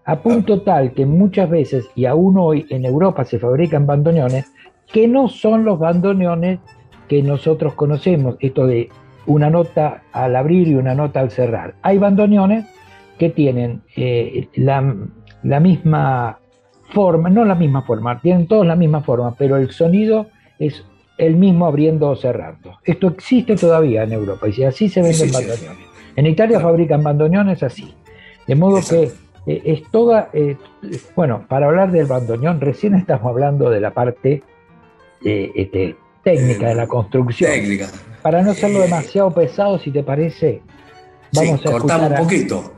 a 0.04 0.18
punto 0.22 0.62
tal 0.62 0.90
que 0.90 1.06
muchas 1.06 1.48
veces, 1.48 1.88
y 1.94 2.06
aún 2.06 2.36
hoy 2.36 2.66
en 2.68 2.84
Europa 2.84 3.24
se 3.24 3.38
fabrican 3.38 3.86
bandoneones, 3.86 4.46
que 4.92 5.06
no 5.06 5.28
son 5.28 5.64
los 5.64 5.78
bandoneones 5.78 6.58
que 7.06 7.22
nosotros 7.22 7.74
conocemos, 7.74 8.34
esto 8.40 8.66
de 8.66 8.88
una 9.26 9.50
nota 9.50 10.02
al 10.10 10.34
abrir 10.34 10.66
y 10.66 10.74
una 10.74 10.96
nota 10.96 11.20
al 11.20 11.30
cerrar. 11.30 11.76
Hay 11.82 11.98
bandoneones 11.98 12.64
que 13.20 13.30
tienen 13.30 13.82
eh, 13.94 14.48
la, 14.56 14.92
la 15.44 15.60
misma 15.60 16.40
forma, 16.92 17.30
no 17.30 17.44
la 17.44 17.54
misma 17.54 17.82
forma, 17.82 18.20
tienen 18.20 18.48
todos 18.48 18.66
la 18.66 18.74
misma 18.74 19.02
forma, 19.02 19.36
pero 19.36 19.58
el 19.58 19.70
sonido 19.70 20.26
es 20.58 20.84
el 21.18 21.36
mismo 21.36 21.66
abriendo 21.66 22.08
o 22.10 22.16
cerrando. 22.16 22.80
Esto 22.82 23.06
existe 23.06 23.54
todavía 23.54 24.02
en 24.02 24.12
Europa 24.12 24.48
y 24.48 24.54
si 24.54 24.64
así 24.64 24.88
se 24.88 25.02
venden 25.02 25.28
Sí, 25.28 25.32
bandoneones. 25.32 25.81
En 26.16 26.26
Italia 26.26 26.60
fabrican 26.60 27.02
bandoneones 27.02 27.62
así. 27.62 27.94
De 28.46 28.54
modo 28.54 28.78
Exacto. 28.78 29.12
que 29.46 29.52
eh, 29.54 29.62
es 29.64 29.82
toda, 29.90 30.30
eh, 30.32 30.56
bueno, 31.16 31.44
para 31.48 31.66
hablar 31.66 31.90
del 31.92 32.06
bandoneón, 32.06 32.60
recién 32.60 32.94
estamos 32.94 33.26
hablando 33.26 33.70
de 33.70 33.80
la 33.80 33.92
parte 33.92 34.42
eh, 35.24 35.50
este, 35.54 35.96
técnica 36.24 36.68
de 36.68 36.74
la 36.74 36.86
construcción. 36.86 37.50
Técnica. 37.50 37.88
Para 38.22 38.42
no 38.42 38.50
hacerlo 38.52 38.80
demasiado 38.80 39.30
pesado, 39.32 39.78
si 39.78 39.90
te 39.90 40.02
parece, 40.02 40.62
vamos 41.32 41.60
sí, 41.60 41.68
a 41.68 41.72
cortamos 41.72 42.10
un 42.10 42.16
poquito. 42.16 42.72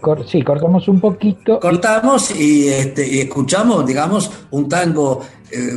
cor- 0.00 0.26
sí, 0.28 0.42
cortamos 0.42 0.88
un 0.88 1.00
poquito. 1.00 1.58
Cortamos 1.60 2.38
y, 2.38 2.68
este, 2.68 3.06
y 3.06 3.20
escuchamos, 3.20 3.86
digamos, 3.86 4.46
un 4.50 4.68
tango 4.68 5.20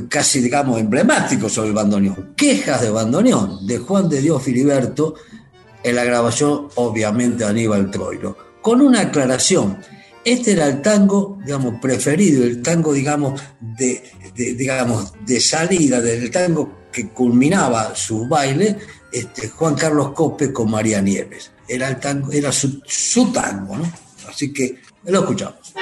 casi, 0.09 0.41
digamos, 0.41 0.79
emblemáticos 0.79 1.51
sobre 1.53 1.69
el 1.69 1.75
bandoneón. 1.75 2.33
Quejas 2.35 2.81
de 2.81 2.89
bandoneón, 2.89 3.65
de 3.67 3.77
Juan 3.77 4.09
de 4.09 4.21
Dios 4.21 4.41
Filiberto, 4.41 5.13
en 5.83 5.95
la 5.95 6.03
grabación, 6.03 6.69
obviamente, 6.75 7.43
Aníbal 7.43 7.91
Troilo, 7.91 8.37
con 8.61 8.81
una 8.81 9.01
aclaración. 9.01 9.77
Este 10.23 10.51
era 10.51 10.67
el 10.67 10.81
tango, 10.81 11.39
digamos, 11.45 11.79
preferido, 11.79 12.43
el 12.43 12.61
tango, 12.61 12.93
digamos, 12.93 13.41
de, 13.59 14.03
digamos, 14.35 15.13
de 15.25 15.39
salida, 15.39 16.01
del 16.01 16.29
tango 16.31 16.87
que 16.91 17.09
culminaba 17.09 17.95
su 17.95 18.27
baile, 18.27 18.77
este, 19.11 19.49
Juan 19.49 19.75
Carlos 19.75 20.11
Cope 20.11 20.51
con 20.51 20.69
María 20.69 21.01
Nieves. 21.01 21.51
Era, 21.67 21.87
el 21.87 21.99
tango, 21.99 22.31
era 22.31 22.51
su, 22.51 22.81
su 22.85 23.31
tango, 23.31 23.77
¿no? 23.77 23.91
Así 24.27 24.51
que 24.51 24.79
lo 25.05 25.19
escuchamos. 25.19 25.73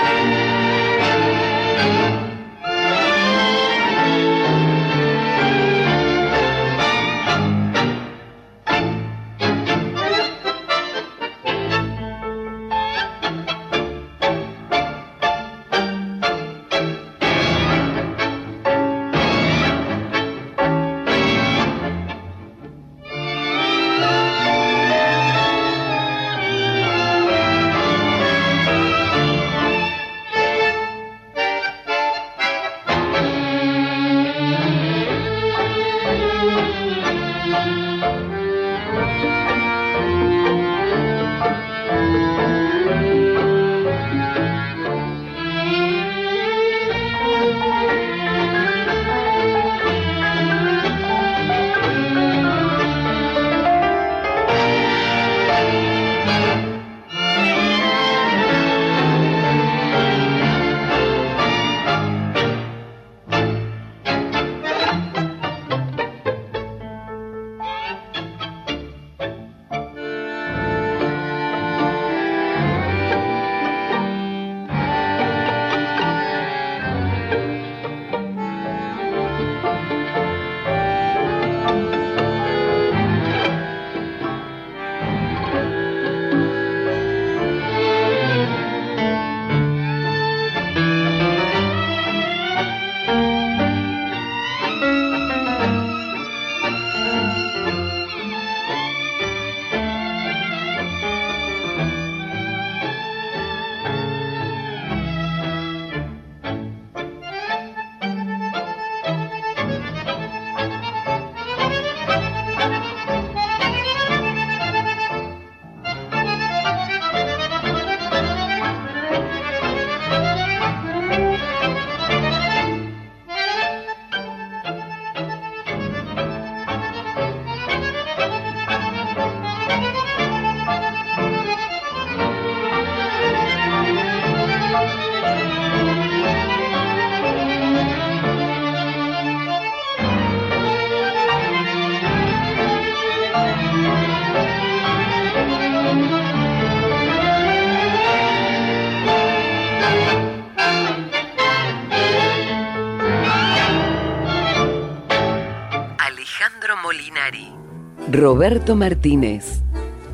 Roberto 158.25 158.75
Martínez. 158.75 159.61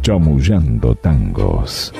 Chamullando 0.01 0.95
tangos. 0.95 1.93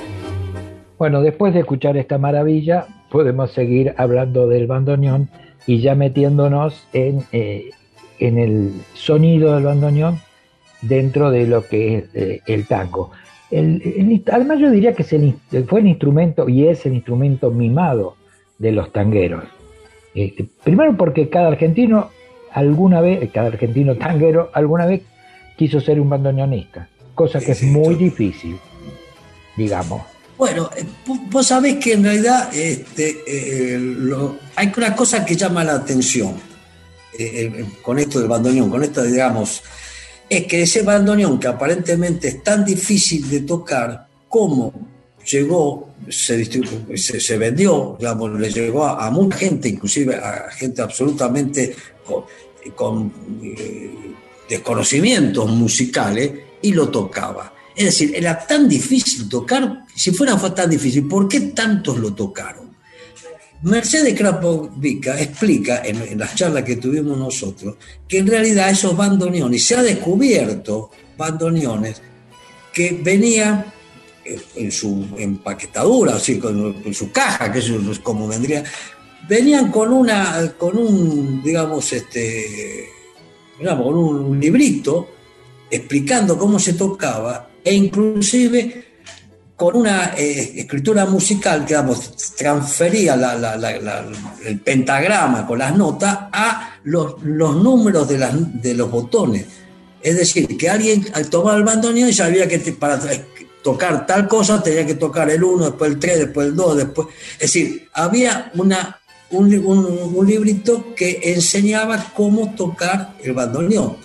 Bueno, 1.00 1.22
después 1.22 1.54
de 1.54 1.62
escuchar 1.62 1.96
esta 1.96 2.18
maravilla, 2.18 2.86
podemos 3.10 3.54
seguir 3.54 3.94
hablando 3.96 4.46
del 4.50 4.68
bandoneón 4.68 5.30
y 5.66 5.80
ya 5.80 5.96
metiéndonos 5.96 6.86
en, 6.92 7.24
eh, 7.32 7.70
en 8.20 8.38
el 8.38 8.74
sonido 8.94 9.56
del 9.56 9.64
bandoneón 9.64 10.20
dentro 10.82 11.32
de 11.32 11.48
lo 11.48 11.66
que 11.66 12.00
es 12.00 12.04
eh, 12.14 12.42
el 12.46 12.68
tango. 12.68 13.12
además 13.50 14.60
yo 14.60 14.70
diría 14.70 14.92
que 14.92 15.06
fue 15.06 15.80
el 15.80 15.88
instrumento 15.88 16.50
y 16.50 16.68
es 16.68 16.86
el 16.86 16.94
instrumento 16.94 17.52
mimado 17.52 18.18
de 18.60 18.74
los 18.74 18.92
tangueros. 18.92 19.46
Este, 20.14 20.46
primero 20.62 20.98
porque 20.98 21.30
cada 21.30 21.48
argentino 21.48 22.10
alguna 22.52 23.00
vez, 23.00 23.32
cada 23.32 23.48
argentino 23.48 23.96
tanguero 23.96 24.50
alguna 24.54 24.86
vez 24.86 25.04
quiso 25.58 25.80
ser 25.80 26.00
un 26.00 26.10
bandoneonista, 26.10 26.88
cosa 27.16 27.40
que 27.40 27.52
es 27.52 27.64
muy 27.64 27.96
difícil, 27.96 28.58
digamos. 29.56 30.02
Bueno, 30.38 30.72
eh, 30.76 30.84
vos 31.30 31.46
sabés 31.46 31.78
que 31.78 31.94
en 31.94 32.04
realidad 32.04 32.50
este, 32.52 33.24
eh, 33.28 33.80
hay 34.56 34.72
una 34.76 34.96
cosa 34.96 35.24
que 35.24 35.36
llama 35.36 35.64
la 35.64 35.76
atención 35.76 36.34
eh, 37.18 37.66
con 37.82 38.00
esto 38.00 38.20
del 38.20 38.28
bandoneón, 38.28 38.70
con 38.70 38.84
esto, 38.84 39.04
digamos, 39.04 39.62
es 40.28 40.48
que 40.48 40.64
ese 40.64 40.82
bandoneón 40.82 41.40
que 41.40 41.48
aparentemente 41.48 42.30
es 42.30 42.44
tan 42.44 42.66
difícil 42.66 43.30
de 43.30 43.42
tocar, 43.42 44.08
como 44.28 44.74
llegó, 45.30 45.90
se, 46.10 46.44
se, 46.96 47.38
vendió, 47.38 47.96
digamos, 48.00 48.40
le 48.40 48.50
llegó 48.50 48.86
a, 48.86 49.12
mucha 49.12 49.38
gente, 49.38 49.70
inclusive 49.70 50.16
a 50.16 50.50
gente 50.52 50.82
absolutamente 50.82 51.76
con 52.76 53.12
desconocimientos 54.52 55.50
musicales 55.50 56.30
y 56.62 56.74
lo 56.74 56.90
tocaba. 56.90 57.54
Es 57.74 57.86
decir, 57.86 58.12
era 58.14 58.38
tan 58.46 58.68
difícil 58.68 59.30
tocar, 59.30 59.86
si 59.96 60.12
fuera 60.12 60.38
tan 60.54 60.70
difícil, 60.70 61.08
¿por 61.08 61.30
qué 61.30 61.40
tantos 61.40 61.98
lo 61.98 62.14
tocaron? 62.14 62.70
Mercedes 63.62 64.14
Krapovica 64.14 65.18
explica 65.22 65.84
en, 65.86 66.20
las 66.20 66.36
charlas 66.36 66.64
que 66.64 66.76
tuvimos 66.76 67.18
nosotros 67.18 67.76
que 68.08 68.18
en 68.18 68.28
realidad 68.28 68.70
esos 68.70 68.98
bandoneones, 68.98 69.64
se 69.64 69.76
ha 69.76 69.84
descubierto 69.84 70.92
bandoneones 71.16 72.02
que 72.74 73.00
venían 73.02 73.66
en 74.26 74.72
su 74.72 75.08
empaquetadura, 75.18 76.16
así, 76.16 76.42
en 76.44 76.94
su 76.94 77.12
caja, 77.12 77.52
que 77.52 77.60
es 77.60 78.00
como 78.00 78.28
vendría, 78.28 78.64
venían 79.30 79.72
con 79.72 79.94
una, 79.94 80.54
con 80.58 80.78
un, 80.78 81.42
digamos, 81.42 81.94
este, 81.94 82.90
con 83.62 83.96
un, 83.96 84.40
librito 84.40 85.10
explicando 85.70 86.38
cómo 86.38 86.60
se 86.60 86.74
tocaba 86.74 87.50
e 87.64 87.74
inclusive 87.74 88.86
con 89.56 89.76
una 89.76 90.16
eh, 90.18 90.54
escritura 90.62 91.06
musical 91.06 91.66
que 91.66 91.78
transfería 92.36 93.14
el 94.46 94.60
pentagrama 94.60 95.46
con 95.46 95.60
las 95.60 95.76
notas 95.78 96.18
a 96.32 96.78
los, 96.84 97.22
los 97.22 97.56
números 97.58 98.08
de, 98.08 98.18
las, 98.18 98.62
de 98.62 98.74
los 98.74 98.90
botones. 98.90 99.46
Es 100.02 100.18
decir, 100.18 100.58
que 100.58 100.68
alguien 100.68 101.06
al 101.14 101.30
tomar 101.30 101.58
el 101.58 101.64
bandoneón 101.64 102.12
sabía 102.12 102.48
que 102.48 102.58
para 102.72 103.00
tocar 103.62 104.06
tal 104.08 104.28
cosa 104.28 104.62
tenía 104.64 104.86
que 104.86 104.96
tocar 104.96 105.30
el 105.30 105.44
1, 105.44 105.66
después 105.66 105.92
el 105.92 106.00
3, 106.00 106.20
después 106.20 106.48
el 106.48 106.56
2, 106.56 106.78
después... 106.78 107.08
Es 107.34 107.54
decir, 107.54 107.88
había 107.94 108.52
una 108.56 109.01
un, 109.32 109.54
un, 110.16 110.28
librito 110.28 110.94
que 110.96 111.20
enseñaba 111.24 112.12
cómo 112.14 112.54
tocar 112.56 113.16
el 113.24 113.34
bandoneón. 113.34 113.98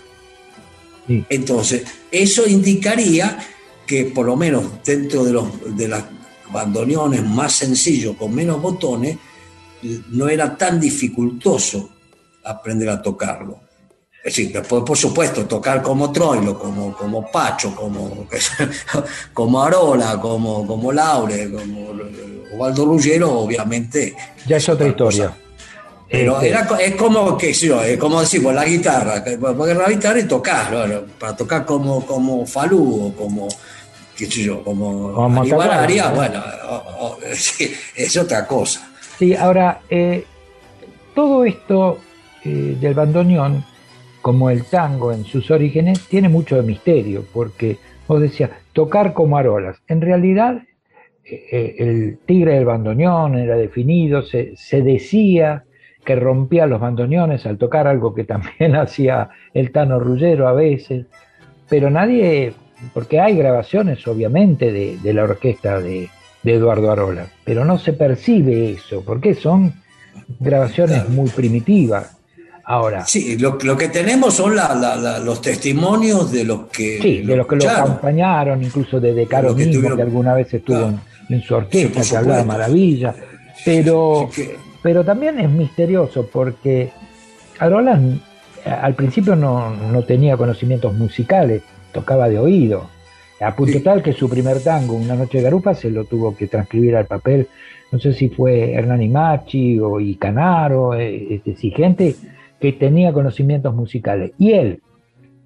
Entonces, 1.28 1.84
eso 2.10 2.46
indicaría 2.48 3.38
que 3.86 4.06
por 4.06 4.26
lo 4.26 4.36
menos 4.36 4.64
dentro 4.84 5.24
de 5.24 5.32
los 5.32 5.76
de 5.76 5.88
las 5.88 6.04
bandoneones 6.52 7.24
más 7.24 7.52
sencillos, 7.52 8.16
con 8.16 8.34
menos 8.34 8.60
botones, 8.60 9.18
no 10.10 10.28
era 10.28 10.56
tan 10.56 10.80
dificultoso 10.80 11.90
aprender 12.44 12.88
a 12.88 13.02
tocarlo. 13.02 13.60
Es 14.26 14.34
decir, 14.34 14.52
después, 14.52 14.82
por 14.82 14.98
supuesto, 14.98 15.46
tocar 15.46 15.80
como 15.80 16.10
Troilo, 16.10 16.58
como, 16.58 16.92
como 16.96 17.30
Pacho, 17.30 17.72
como, 17.76 18.26
como 19.32 19.62
Arola, 19.62 20.18
como, 20.20 20.66
como 20.66 20.90
Laure, 20.90 21.48
como 21.52 21.92
Waldo 22.54 22.86
Ruggiero, 22.86 23.30
obviamente. 23.38 24.16
Ya 24.44 24.56
es 24.56 24.68
otra 24.68 24.88
historia. 24.88 25.32
Pero 26.10 26.34
este- 26.34 26.48
era, 26.48 26.68
es 26.80 26.96
como 26.96 27.38
que 27.38 27.50
es 27.50 27.98
como 28.00 28.20
decimos, 28.20 28.52
la 28.52 28.64
guitarra, 28.64 29.22
porque 29.56 29.74
la 29.74 29.88
guitarra 29.88 30.18
y 30.18 30.24
tocar, 30.24 31.04
para 31.20 31.36
tocar 31.36 31.64
como, 31.64 32.04
como 32.04 32.44
Falú 32.44 33.06
o 33.06 33.12
como, 33.14 33.46
qué 34.16 34.26
sé 34.26 34.42
yo, 34.42 34.60
como, 34.64 35.12
como 35.12 35.44
bueno, 35.44 36.42
es 37.94 38.16
otra 38.16 38.44
cosa. 38.44 38.90
Sí, 39.20 39.36
ahora, 39.36 39.82
eh, 39.88 40.26
todo 41.14 41.44
esto 41.44 42.00
eh, 42.44 42.76
del 42.80 42.94
bandoneón 42.94 43.75
como 44.26 44.50
el 44.50 44.64
tango 44.64 45.12
en 45.12 45.24
sus 45.24 45.52
orígenes, 45.52 46.08
tiene 46.08 46.28
mucho 46.28 46.56
de 46.56 46.64
misterio, 46.64 47.24
porque 47.32 47.76
vos 48.08 48.20
decías, 48.20 48.50
tocar 48.72 49.12
como 49.12 49.38
arolas. 49.38 49.80
En 49.86 50.00
realidad, 50.00 50.62
eh, 51.24 51.44
eh, 51.52 51.76
el 51.78 52.18
tigre 52.26 52.54
del 52.54 52.64
bandoneón 52.64 53.36
era 53.38 53.54
definido, 53.54 54.22
se, 54.22 54.56
decía 54.82 55.62
que 56.04 56.16
rompía 56.16 56.66
los 56.66 56.80
bandoneones 56.80 57.46
al 57.46 57.56
tocar 57.56 57.86
algo 57.86 58.16
que 58.16 58.24
también 58.24 58.74
hacía 58.74 59.30
el 59.54 59.70
Tano 59.70 60.00
Rullero 60.00 60.48
a 60.48 60.54
veces, 60.54 61.06
pero 61.68 61.88
nadie, 61.88 62.52
porque 62.92 63.20
hay 63.20 63.36
grabaciones 63.36 64.08
obviamente 64.08 64.72
de, 64.72 65.12
la 65.14 65.22
orquesta 65.22 65.80
de, 65.80 66.08
de 66.42 66.52
Eduardo 66.52 66.90
Arola, 66.90 67.28
pero 67.44 67.64
no 67.64 67.78
se 67.78 67.92
percibe 67.92 68.72
eso, 68.72 69.04
porque 69.04 69.34
son 69.34 69.72
grabaciones 70.40 71.08
muy 71.10 71.30
primitivas. 71.30 72.16
Ahora. 72.68 73.06
Sí, 73.06 73.38
lo, 73.38 73.56
que 73.58 73.88
tenemos 73.88 74.34
son 74.34 74.56
los 74.56 75.40
testimonios 75.40 76.32
de 76.32 76.44
los 76.44 76.66
que. 76.66 76.98
Sí, 77.00 77.22
de 77.22 77.36
los 77.36 77.46
que 77.46 77.56
lo 77.56 77.70
acompañaron, 77.70 78.60
incluso 78.60 78.98
de, 78.98 79.14
de 79.14 79.26
Caro 79.26 79.54
mismo, 79.54 79.94
que 79.94 80.02
alguna 80.02 80.34
vez 80.34 80.52
estuvo 80.52 80.92
en, 81.28 81.42
su 81.42 81.54
orquesta, 81.54 82.02
que 82.02 82.16
hablaba 82.16 82.42
maravilla. 82.42 83.14
Pero, 83.64 84.28
pero 84.82 85.04
también 85.04 85.38
es 85.38 85.48
misterioso 85.48 86.28
porque 86.32 86.90
Arolas 87.60 88.00
al 88.64 88.94
principio 88.94 89.36
no, 89.36 89.70
no, 89.70 90.02
tenía 90.02 90.36
conocimientos 90.36 90.92
musicales, 90.92 91.62
tocaba 91.92 92.28
de 92.28 92.40
oído. 92.40 92.90
A 93.40 93.54
punto 93.54 93.80
tal 93.80 94.02
que 94.02 94.12
su 94.12 94.28
primer 94.28 94.60
tango, 94.60 94.94
Una 94.94 95.14
Noche 95.14 95.38
de 95.38 95.44
Garupa, 95.44 95.74
se 95.74 95.88
lo 95.90 96.04
tuvo 96.04 96.34
que 96.34 96.48
transcribir 96.48 96.96
al 96.96 97.06
papel. 97.06 97.46
No 97.92 98.00
sé 98.00 98.12
si 98.12 98.28
fue 98.28 98.72
Hernán 98.72 99.08
Machi 99.12 99.78
o 99.78 100.00
Icanaro, 100.00 100.94
eh, 100.94 101.40
este, 101.44 101.70
gente 101.70 102.16
que 102.66 102.72
tenía 102.72 103.12
conocimientos 103.12 103.72
musicales. 103.76 104.32
Y 104.38 104.54
él, 104.54 104.82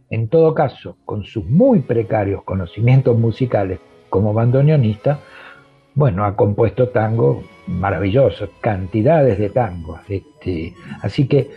en 0.08 0.28
todo 0.28 0.54
caso, 0.54 0.96
con 1.04 1.22
sus 1.24 1.44
muy 1.44 1.80
precarios 1.80 2.42
conocimientos 2.44 3.18
musicales 3.18 3.78
como 4.08 4.32
bandoneonista, 4.32 5.20
bueno, 5.94 6.24
ha 6.24 6.34
compuesto 6.34 6.88
tango 6.88 7.42
maravillosos, 7.66 8.48
cantidades 8.62 9.38
de 9.38 9.50
tangos. 9.50 10.00
Este, 10.08 10.72
así 11.02 11.28
que 11.28 11.50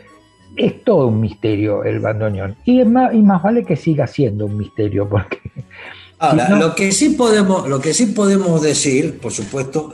es 0.58 0.84
todo 0.84 1.08
un 1.08 1.22
misterio 1.22 1.86
el 1.86 2.02
bandoneón. 2.02 2.58
Y, 2.66 2.82
es 2.82 2.88
más, 2.88 3.14
y 3.14 3.22
más 3.22 3.42
vale 3.42 3.64
que 3.64 3.78
siga 3.78 4.06
siendo 4.06 4.48
un 4.48 4.58
misterio, 4.58 5.08
porque. 5.08 5.40
Ahora, 6.20 6.50
lo, 6.58 6.76
que 6.76 6.92
sí 6.92 7.12
podemos, 7.12 7.70
lo 7.70 7.80
que 7.80 7.94
sí 7.94 8.08
podemos 8.08 8.62
decir, 8.62 9.18
por 9.18 9.32
supuesto, 9.32 9.94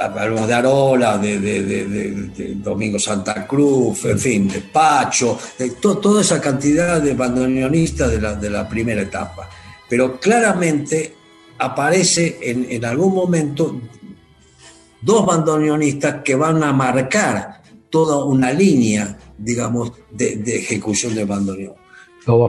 hablamos 0.00 0.46
de 0.46 0.54
Arola, 0.54 1.18
de, 1.18 2.54
Domingo 2.56 2.98
Santa 2.98 3.46
Cruz, 3.46 4.04
en 4.04 4.18
fin, 4.18 4.48
de 4.48 4.60
Pacho, 4.60 5.38
de 5.58 5.70
toda 5.70 6.20
esa 6.20 6.40
cantidad 6.40 7.00
de 7.00 7.14
bandoneonistas 7.14 8.10
de 8.10 8.20
la, 8.20 8.34
de 8.34 8.50
la 8.50 8.68
primera 8.68 9.02
etapa. 9.02 9.48
Pero 9.88 10.18
claramente 10.18 11.14
aparece 11.58 12.38
en, 12.42 12.84
algún 12.84 13.14
momento 13.14 13.80
dos 15.00 15.26
bandoneonistas 15.26 16.22
que 16.22 16.34
van 16.34 16.62
a 16.62 16.72
marcar 16.72 17.62
toda 17.90 18.24
una 18.24 18.52
línea, 18.52 19.18
digamos, 19.38 19.92
de, 20.10 20.42
ejecución 20.46 21.14
del 21.14 21.26
bandoneón. 21.26 21.74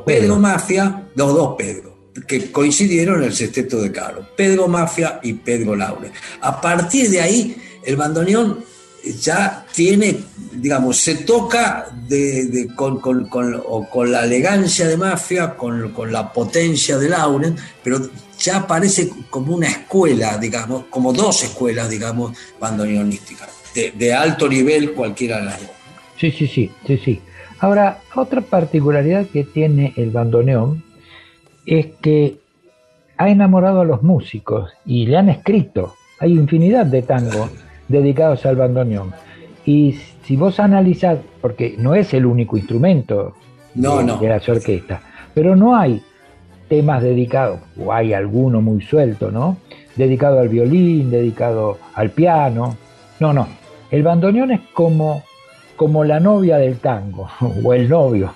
Pedro 0.06 0.38
Mafia, 0.38 1.10
los 1.16 1.34
dos 1.34 1.56
Pedro 1.56 1.97
que 2.26 2.52
coincidieron 2.52 3.20
en 3.20 3.26
el 3.26 3.34
sexteto 3.34 3.82
de 3.82 3.92
Caro, 3.92 4.28
Pedro 4.36 4.68
Mafia 4.68 5.20
y 5.22 5.34
Pedro 5.34 5.76
Laure. 5.76 6.12
A 6.42 6.60
partir 6.60 7.10
de 7.10 7.22
ahí, 7.22 7.58
el 7.84 7.96
bandoneón 7.96 8.64
ya 9.22 9.66
tiene, 9.74 10.18
digamos, 10.54 10.98
se 10.98 11.16
toca 11.16 11.88
de, 12.08 12.70
con, 12.76 13.00
con, 13.00 14.12
la 14.12 14.24
elegancia 14.26 14.88
de 14.88 14.98
Mafia, 14.98 15.56
con, 15.56 15.94
la 16.12 16.32
potencia 16.32 16.98
de 16.98 17.10
Lauren, 17.10 17.56
pero 17.84 18.10
ya 18.40 18.58
aparece 18.58 19.10
como 19.30 19.56
una 19.56 19.68
escuela, 19.68 20.38
digamos, 20.38 20.86
como 20.90 21.14
dos 21.14 21.44
escuelas, 21.44 21.90
digamos, 21.90 22.38
bandoneonísticas, 22.60 23.50
de, 23.74 23.92
de 23.92 24.14
alto 24.14 24.48
nivel 24.48 24.94
cualquiera 24.94 25.38
de 25.38 25.46
las 25.46 25.62
dos. 25.62 25.72
Sí, 26.20 26.32
sí, 26.32 26.48
sí, 26.48 26.72
sí, 26.86 26.98
sí. 27.04 27.22
Ahora, 27.60 28.02
otra 28.16 28.42
particularidad 28.42 29.28
que 29.28 29.44
tiene 29.44 29.94
el 29.96 30.12
bandoneón 30.12 30.84
es 31.68 31.88
que 32.02 32.40
ha 33.18 33.30
enamorado 33.30 33.82
a 33.82 33.86
los 33.86 34.02
músicos 34.02 34.72
y 34.86 35.06
le 35.06 35.18
han 35.18 35.30
escrito. 35.30 35.94
Hay 36.20 36.34
infinidad 36.34 36.86
de 36.86 37.02
tangos 37.02 37.52
dedicados 37.88 38.46
al 38.46 38.56
bandoneón. 38.56 39.12
Y 39.66 40.00
si 40.24 40.38
vos 40.38 40.60
analizás, 40.60 41.20
porque 41.42 41.76
no 41.78 41.94
es 41.94 42.14
el 42.14 42.26
único 42.26 42.58
instrumento 42.58 43.36
no, 43.76 43.98
de, 43.98 44.06
no. 44.06 44.22
las 44.22 44.48
orquestas, 44.48 45.02
pero 45.34 45.56
no 45.56 45.76
hay 45.76 46.02
temas 46.70 47.04
dedicados, 47.04 47.60
o 47.78 47.92
hay 47.94 48.14
alguno 48.14 48.62
muy 48.62 48.82
suelto, 48.82 49.30
¿no? 49.30 49.58
Dedicado 49.96 50.40
al 50.40 50.50
violín, 50.50 51.12
dedicado 51.12 51.78
al 51.96 52.12
piano. 52.12 52.78
No, 53.20 53.34
no. 53.34 53.48
El 53.92 54.04
bandoneón 54.04 54.52
es 54.52 54.62
como, 54.74 55.24
como 55.76 56.04
la 56.04 56.20
novia 56.20 56.58
del 56.58 56.78
tango, 56.78 57.28
o 57.64 57.74
el 57.74 57.90
novio. 57.90 58.34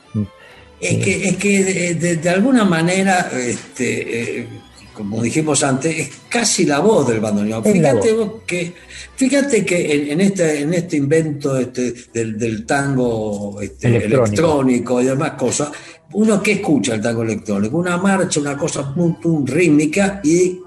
Es 0.81 1.03
que, 1.03 1.27
es 1.29 1.35
que 1.37 1.93
de, 1.93 2.29
alguna 2.29 2.65
manera, 2.65 3.29
este, 3.37 4.39
eh, 4.39 4.47
como 4.93 5.21
dijimos 5.21 5.63
antes, 5.63 5.95
es 5.95 6.09
casi 6.27 6.65
la 6.65 6.79
voz 6.79 7.07
del 7.07 7.19
bandoneón. 7.19 7.63
Fíjate 7.63 8.15
que, 8.47 8.73
fíjate 9.15 9.63
que 9.63 10.11
en, 10.11 10.21
este, 10.21 10.61
en 10.61 10.73
este 10.73 10.97
invento 10.97 11.55
este, 11.57 11.93
del, 12.11 12.65
tango 12.65 13.61
este, 13.61 14.05
electrónico. 14.05 14.99
y 14.99 15.05
demás 15.05 15.31
cosas, 15.31 15.69
uno 16.13 16.41
que 16.41 16.53
escucha 16.53 16.95
el 16.95 17.01
tango 17.01 17.21
electrónico, 17.21 17.77
una 17.77 17.97
marcha, 17.97 18.39
una 18.39 18.57
cosa 18.57 18.93
pum, 18.93 19.45
rítmica 19.45 20.19
y, 20.23 20.59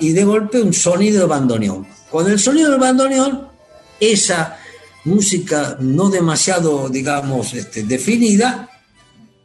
y 0.00 0.12
de 0.12 0.24
golpe 0.24 0.60
un 0.60 0.74
sonido 0.74 1.20
de 1.20 1.26
bandoneón. 1.26 1.86
Con 2.10 2.30
el 2.30 2.38
sonido 2.38 2.70
del 2.70 2.78
bandoneón, 2.78 3.48
esa 3.98 4.58
música 5.04 5.76
no 5.80 6.10
demasiado, 6.10 6.88
digamos, 6.88 7.54
este, 7.54 7.84
definida, 7.84 8.68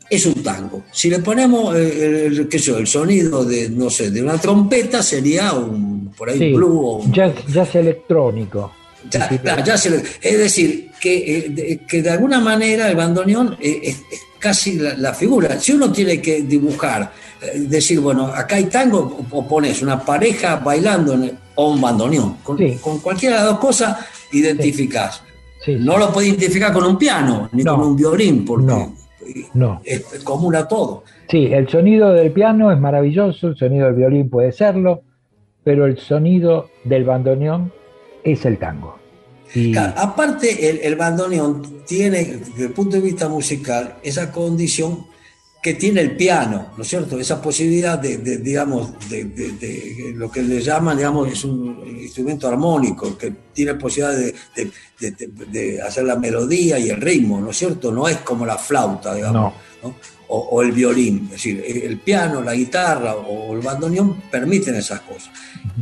es 0.09 0.25
un 0.25 0.41
tango. 0.43 0.83
Si 0.91 1.09
le 1.09 1.19
ponemos 1.19 1.75
eh, 1.75 2.27
el, 2.27 2.47
qué 2.47 2.57
el 2.57 2.87
sonido 2.87 3.43
de, 3.43 3.69
no 3.69 3.89
sé, 3.89 4.11
de 4.11 4.21
una 4.21 4.37
trompeta, 4.37 5.03
sería 5.03 5.53
un, 5.53 6.13
por 6.17 6.29
ahí, 6.29 6.53
blue 6.53 7.03
jazz, 7.11 7.75
electrónico. 7.75 8.73
es 10.21 10.37
decir, 10.37 10.91
que, 10.99 11.37
eh, 11.37 11.45
de, 11.49 11.77
que 11.87 12.01
de 12.01 12.09
alguna 12.09 12.39
manera 12.39 12.89
el 12.89 12.95
bandoneón 12.95 13.57
es, 13.59 14.01
casi 14.39 14.77
la, 14.77 15.13
figura. 15.13 15.59
Si 15.59 15.73
uno 15.73 15.91
tiene 15.91 16.21
que 16.21 16.41
dibujar, 16.41 17.11
eh, 17.41 17.59
decir, 17.59 17.99
bueno, 17.99 18.27
acá 18.27 18.55
hay 18.55 18.65
tango, 18.65 19.25
o 19.29 19.47
pones 19.47 19.81
una 19.81 20.03
pareja 20.03 20.57
bailando 20.57 21.19
o 21.55 21.71
un 21.71 21.81
bandoneón. 21.81 22.37
Con, 22.43 22.57
cualquiera 22.99 23.37
de 23.37 23.41
las 23.41 23.51
dos 23.51 23.59
cosas 23.59 23.97
identificás. 24.31 25.21
no 25.79 25.97
lo 25.97 26.13
puedes 26.13 26.29
identificar 26.29 26.71
con 26.71 26.85
un 26.85 26.97
piano, 26.97 27.49
ni 27.51 27.63
con 27.63 27.81
un 27.81 27.95
violín, 27.95 28.45
porque 28.45 28.65
no. 28.65 29.06
Es 29.83 30.23
común 30.23 30.55
a 30.55 30.67
todo. 30.67 31.03
Sí, 31.29 31.47
el 31.51 31.67
sonido 31.67 32.11
del 32.13 32.31
piano 32.31 32.71
es 32.71 32.79
maravilloso, 32.79 33.47
el 33.47 33.57
sonido 33.57 33.87
del 33.87 33.95
violín 33.95 34.29
puede 34.29 34.51
serlo, 34.51 35.03
pero 35.63 35.85
el 35.85 35.97
sonido 35.97 36.69
del 36.83 37.03
bandoneón 37.03 37.71
es 38.23 38.45
el 38.45 38.57
tango. 38.57 38.97
aparte, 39.95 40.87
el, 40.87 40.95
bandoneón 40.95 41.83
tiene, 41.85 42.23
desde 42.23 42.65
el 42.65 42.71
punto 42.71 42.97
de 42.97 43.01
vista 43.01 43.27
musical, 43.27 43.95
esa 44.03 44.31
condición 44.31 45.05
que 45.61 45.73
tiene 45.73 46.01
el 46.01 46.15
piano, 46.15 46.67
¿no 46.77 46.83
es 46.83 46.87
cierto? 46.89 47.19
Esa 47.19 47.41
posibilidad 47.41 47.97
de, 47.97 48.17
digamos, 48.37 48.91
de, 49.09 50.13
lo 50.15 50.31
que 50.31 50.41
le 50.41 50.61
llaman, 50.61 50.97
digamos, 50.97 51.31
es 51.31 51.43
un 51.43 51.97
instrumento 51.99 52.47
armónico, 52.47 53.17
que 53.17 53.33
tiene 53.53 53.73
posibilidad 53.75 54.33
de, 54.55 55.81
hacer 55.81 56.05
la 56.05 56.15
melodía 56.15 56.77
y 56.77 56.89
el 56.89 57.01
ritmo, 57.01 57.41
¿no 57.41 57.49
es 57.49 57.57
cierto? 57.57 57.91
No 57.91 58.07
es 58.07 58.17
como 58.17 58.45
la 58.45 58.57
flauta, 58.57 59.15
digamos, 59.15 59.53
O, 60.29 60.61
el 60.61 60.73
violín, 60.73 61.23
es 61.25 61.31
decir, 61.31 61.63
el 61.65 61.99
piano, 61.99 62.41
la 62.41 62.53
guitarra 62.53 63.15
o 63.15 63.53
el 63.53 63.61
bandoneón 63.61 64.23
permiten 64.29 64.75
esas 64.75 65.01
cosas. 65.01 65.31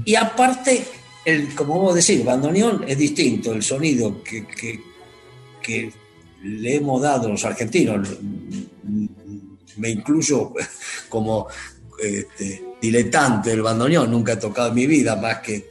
Y 0.06 0.16
aparte, 0.16 0.86
el, 1.26 1.54
como 1.56 1.80
vos 1.80 1.96
decís, 1.96 2.20
el 2.22 2.26
bandoneón 2.26 2.86
es 2.88 2.98
distinto, 2.98 3.54
el 3.54 3.64
sonido 3.64 4.24
que, 4.24 4.46
que 5.62 5.92
le 6.44 6.76
hemos 6.76 7.02
dado 7.02 7.30
los 7.30 7.44
argentinos, 7.44 8.08
me 9.78 9.90
incluyo 9.90 10.54
como 11.10 11.48
este, 12.02 12.64
diletante 12.82 13.52
del 13.52 13.62
bandoneón, 13.62 14.12
nunca 14.12 14.34
he 14.34 14.38
tocado 14.38 14.70
en 14.70 14.76
mi 14.76 14.88
vida 14.88 15.16
más 15.16 15.40
que, 15.40 15.66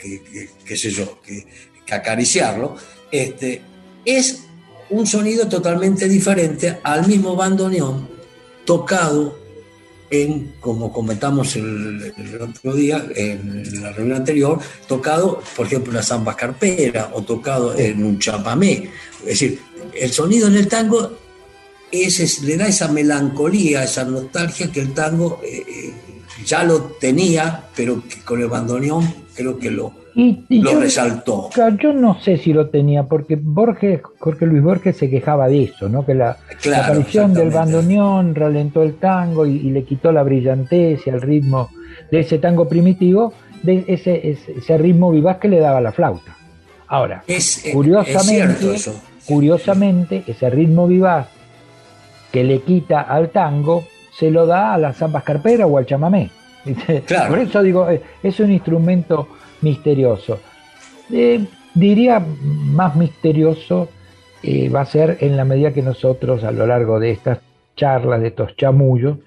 qué 0.64 0.76
sé 0.76 0.90
yo, 0.90 1.20
que, 1.20 1.46
acariciarlo, 1.92 2.74
este, 3.12 3.60
es 4.04 4.44
un 4.90 5.06
sonido 5.06 5.46
totalmente 5.48 6.08
diferente 6.08 6.80
al 6.82 7.06
mismo 7.06 7.36
bandoneón 7.36 8.08
tocado 8.64 9.38
en, 10.10 10.54
como 10.60 10.92
comentamos 10.92 11.56
el, 11.56 12.12
otro 12.40 12.74
día, 12.74 13.04
en 13.14 13.82
la 13.82 13.92
reunión 13.92 14.18
anterior, 14.18 14.58
tocado, 14.86 15.40
por 15.56 15.66
ejemplo, 15.66 15.92
en 15.92 15.96
la 15.96 16.02
samba 16.02 16.36
carpera 16.36 17.10
o 17.12 17.22
tocado 17.22 17.76
en 17.76 18.02
un 18.04 18.18
chapamé. 18.18 18.90
Es 19.20 19.40
decir, 19.40 19.60
el 19.94 20.12
sonido 20.12 20.48
en 20.48 20.56
el 20.56 20.68
tango 20.68 21.18
le 22.42 22.56
da 22.56 22.66
esa 22.66 22.88
melancolía, 22.88 23.84
esa 23.84 24.04
nostalgia 24.04 24.70
que 24.70 24.80
el 24.80 24.92
tango 24.92 25.40
eh, 25.44 25.62
eh, 25.68 25.92
ya 26.44 26.64
lo 26.64 26.80
tenía, 27.00 27.64
pero 27.76 28.02
que 28.08 28.20
con 28.22 28.40
el 28.40 28.48
bandoneón 28.48 29.06
creo 29.34 29.58
que 29.58 29.70
lo, 29.70 29.92
lo 30.14 30.80
resaltó. 30.80 31.50
Yo 31.80 31.92
no 31.92 32.20
sé 32.20 32.36
si 32.36 32.52
lo 32.52 32.68
tenía, 32.68 33.04
porque 33.04 33.36
Borges, 33.40 34.00
Jorge 34.18 34.46
Luis 34.46 34.62
Borges 34.62 34.96
se 34.96 35.10
quejaba 35.10 35.48
de 35.48 35.64
eso, 35.64 35.88
¿no? 35.88 36.04
que 36.04 36.14
la, 36.14 36.38
aparición 36.76 37.34
del 37.34 37.50
bandoneón 37.50 38.34
ralentó 38.34 38.82
el 38.82 38.94
tango 38.94 39.46
y, 39.46 39.58
le 39.70 39.84
quitó 39.84 40.12
la 40.12 40.22
brillantez 40.22 41.06
y 41.06 41.10
el 41.10 41.20
ritmo 41.20 41.70
de 42.10 42.20
ese 42.20 42.38
tango 42.38 42.68
primitivo, 42.68 43.32
de 43.62 43.84
ese, 43.88 44.38
ese, 44.56 44.78
ritmo 44.78 45.10
vivaz 45.10 45.38
que 45.38 45.48
le 45.48 45.58
daba 45.58 45.80
la 45.80 45.92
flauta. 45.92 46.36
Ahora, 46.86 47.24
es, 47.26 47.64
curiosamente, 47.72 48.76
curiosamente, 49.26 50.22
ese 50.26 50.50
ritmo 50.50 50.86
vivaz 50.86 51.28
que 52.34 52.42
le 52.42 52.62
quita 52.62 53.02
al 53.02 53.30
tango, 53.30 53.84
se 54.10 54.28
lo 54.28 54.44
da 54.44 54.74
a 54.74 54.78
las 54.78 54.96
zambas 54.96 55.22
carperas 55.22 55.68
o 55.70 55.78
al 55.78 55.86
chamamé. 55.86 56.30
Por 57.28 57.38
eso 57.38 57.62
digo, 57.62 57.88
eh, 57.88 58.02
es 58.24 58.40
un 58.40 58.50
instrumento 58.50 59.28
misterioso. 59.60 60.40
Eh, 61.12 61.44
diría 61.76 62.18
más 62.18 62.96
misterioso 62.96 63.88
eh, 64.42 64.68
va 64.68 64.80
a 64.80 64.84
ser 64.84 65.18
en 65.20 65.36
la 65.36 65.44
medida 65.44 65.72
que 65.72 65.82
nosotros 65.82 66.42
a 66.42 66.50
lo 66.50 66.66
largo 66.66 66.98
de 66.98 67.12
estas 67.12 67.38
charlas, 67.76 68.20
de 68.20 68.28
estos 68.28 68.56
chamullos, 68.56 69.18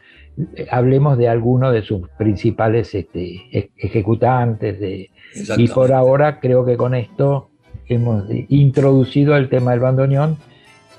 hablemos 0.69 1.17
de 1.17 1.29
alguno 1.29 1.71
de 1.71 1.83
sus 1.83 2.09
principales 2.09 2.93
este, 2.93 3.71
ejecutantes. 3.77 4.81
De, 4.81 5.11
y 5.55 5.67
por 5.69 5.93
ahora 5.93 6.41
creo 6.41 6.65
que 6.65 6.75
con 6.75 6.93
esto 6.93 7.51
hemos 7.87 8.25
introducido 8.49 9.37
el 9.37 9.47
tema 9.47 9.71
del 9.71 9.79
bandoneón 9.79 10.37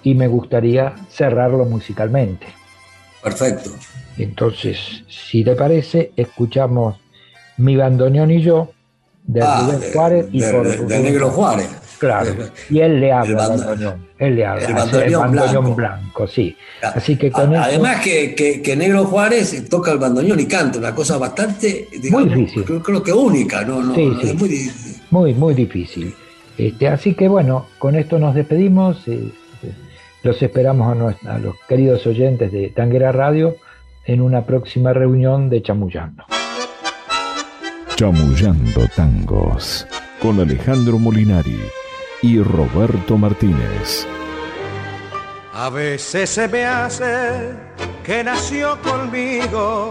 y 0.02 0.14
me 0.14 0.28
gustaría 0.28 0.94
cerrarlo 1.10 1.64
musicalmente. 1.64 2.46
Perfecto. 3.22 3.70
Entonces, 4.16 5.04
si 5.08 5.44
te 5.44 5.54
parece, 5.54 6.12
escuchamos 6.16 6.96
Mi 7.56 7.76
bandoneón 7.76 8.30
y 8.30 8.40
yo 8.42 8.70
de 9.24 9.42
ah, 9.42 9.60
Rubén 9.60 9.92
Juárez 9.92 10.26
y 10.32 10.40
de, 10.40 11.00
Negro 11.02 11.30
Juárez. 11.30 11.68
Claro, 11.98 12.32
y 12.70 12.78
él 12.78 13.00
le 13.00 13.12
habla 13.12 13.44
al 13.44 13.50
bandoneón. 13.50 14.08
Él 14.18 14.36
le 14.36 14.46
habla. 14.46 14.66
El 14.66 15.16
bandoneón, 15.16 15.76
blanco. 15.76 16.26
sí. 16.28 16.56
Así 16.80 17.16
que 17.16 17.30
con 17.30 17.54
Además 17.54 18.00
que, 18.00 18.34
que, 18.62 18.76
Negro 18.76 19.04
Juárez 19.04 19.68
toca 19.68 19.92
el 19.92 19.98
bandoneón 19.98 20.38
y 20.38 20.46
canta, 20.46 20.78
una 20.78 20.94
cosa 20.94 21.18
bastante, 21.18 21.88
muy 22.10 22.24
difícil. 22.24 22.64
Creo, 22.64 23.02
que 23.02 23.12
única, 23.12 23.64
¿no? 23.64 23.82
no, 23.82 23.94
sí, 23.94 24.16
Es 24.22 24.34
muy 24.34 24.48
difícil. 24.48 25.02
Muy, 25.10 25.34
muy 25.34 25.54
difícil. 25.54 26.14
Este, 26.56 26.88
así 26.88 27.14
que 27.14 27.28
bueno, 27.28 27.66
con 27.78 27.96
esto 27.96 28.18
nos 28.18 28.34
despedimos. 28.34 29.06
Eh, 29.08 29.30
los 30.22 30.42
esperamos 30.42 31.16
a, 31.26 31.38
los 31.38 31.56
queridos 31.68 32.06
oyentes 32.06 32.50
de 32.52 32.70
Tanguera 32.70 33.12
Radio 33.12 33.56
en 34.04 34.20
una 34.20 34.44
próxima 34.44 34.92
reunión 34.92 35.48
de 35.48 35.62
Chamullando. 35.62 36.24
Chamullando 37.96 38.88
Tangos 38.96 39.86
con 40.20 40.40
Alejandro 40.40 40.98
Molinari 40.98 41.60
y 42.22 42.40
Roberto 42.40 43.16
Martínez. 43.16 44.06
A 45.52 45.70
veces 45.70 46.30
se 46.30 46.48
me 46.48 46.64
hace 46.64 47.50
que 48.04 48.22
nació 48.24 48.80
conmigo 48.82 49.90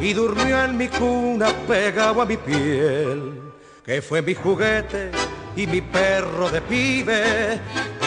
y 0.00 0.12
durmió 0.12 0.64
en 0.64 0.76
mi 0.76 0.88
cuna 0.88 1.48
pegado 1.66 2.22
a 2.22 2.26
mi 2.26 2.36
piel, 2.36 3.40
que 3.84 4.02
fue 4.02 4.22
mi 4.22 4.34
juguete 4.34 5.10
y 5.54 5.66
mi 5.66 5.80
perro 5.80 6.50
de 6.50 6.60
pibe 6.62 7.60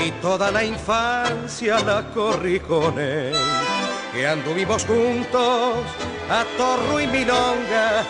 y 0.06 0.12
toda 0.22 0.52
la 0.52 0.64
infancia 0.64 1.80
la 1.80 2.04
corrí 2.14 2.60
con 2.60 3.00
él. 3.00 3.34
Que 4.14 4.28
anduvimos 4.28 4.86
juntos 4.86 5.78
a 6.30 6.46
torro 6.58 7.00
y 7.00 7.08
milonga, 7.08 8.04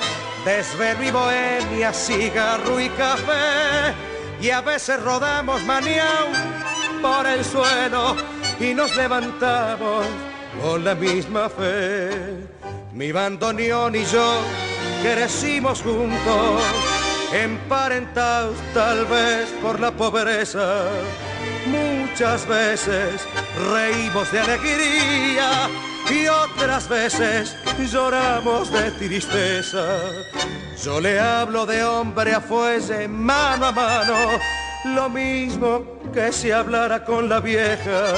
desvelo 0.46 1.04
y 1.04 1.12
bohemia, 1.12 1.94
cigarro 1.94 2.80
y 2.80 2.90
café. 2.90 3.94
Y 4.42 4.50
a 4.50 4.62
veces 4.62 5.02
rodamos 5.02 5.64
maniau 5.66 6.28
por 7.02 7.28
el 7.28 7.44
suelo 7.44 8.16
y 8.60 8.74
nos 8.74 8.96
levantamos 8.96 10.06
con 10.62 10.84
la 10.84 10.96
misma 10.96 11.50
fe. 11.50 12.10
Mi 12.94 13.12
bandoneón 13.12 13.96
y 13.96 14.06
yo 14.06 14.42
crecimos 15.04 15.82
juntos 15.82 16.64
emparentados 17.34 18.58
tal 18.74 19.06
vez 19.06 19.50
por 19.62 19.80
la 19.80 19.92
pobreza. 19.92 20.86
Muchas 21.70 22.48
veces 22.48 23.28
reímos 23.72 24.32
de 24.32 24.40
alegría 24.40 25.70
y 26.10 26.28
otras 26.28 26.90
veces 26.90 27.56
lloramos 27.92 28.72
de 28.72 28.92
tristeza. 28.92 30.00
Yo 30.84 31.00
le 31.00 31.20
hablo 31.20 31.66
de 31.66 31.84
hombre 31.84 32.34
a 32.34 32.42
fuese, 32.42 33.08
mano 33.08 33.68
a 33.68 33.72
mano, 33.72 34.16
lo 34.86 35.10
mismo 35.10 35.84
que 36.14 36.32
si 36.32 36.52
hablara 36.52 37.04
con 37.04 37.30
la 37.30 37.40
vieja. 37.40 38.14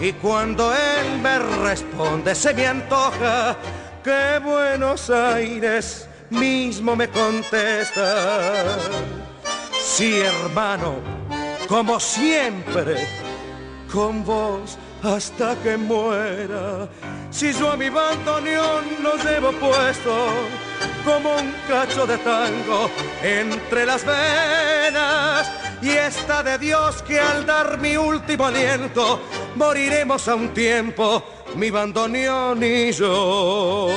Y 0.00 0.12
cuando 0.14 0.72
él 0.72 1.18
me 1.20 1.38
responde, 1.38 2.34
se 2.34 2.54
me 2.54 2.66
antoja 2.66 3.56
que 4.02 4.38
Buenos 4.42 5.10
Aires 5.10 6.08
mismo 6.30 6.96
me 6.96 7.08
contesta, 7.08 8.78
sí 9.82 10.20
hermano, 10.20 10.96
como 11.70 12.00
siempre, 12.00 13.06
con 13.92 14.24
vos 14.24 14.76
hasta 15.04 15.54
que 15.62 15.76
muera. 15.76 16.88
Si 17.30 17.52
yo 17.52 17.70
a 17.70 17.76
mi 17.76 17.88
bandoneón 17.88 18.84
lo 19.00 19.14
llevo 19.16 19.52
puesto 19.52 20.30
como 21.04 21.36
un 21.36 21.54
cacho 21.68 22.08
de 22.08 22.18
tango 22.18 22.90
entre 23.22 23.86
las 23.86 24.04
venas, 24.04 25.48
y 25.80 25.90
está 25.90 26.42
de 26.42 26.58
Dios 26.58 27.02
que 27.02 27.20
al 27.20 27.46
dar 27.46 27.78
mi 27.78 27.96
último 27.96 28.46
aliento 28.46 29.20
moriremos 29.54 30.26
a 30.26 30.34
un 30.34 30.48
tiempo, 30.48 31.22
mi 31.54 31.70
bandoneón 31.70 32.64
y 32.64 32.90
yo. 32.90 33.88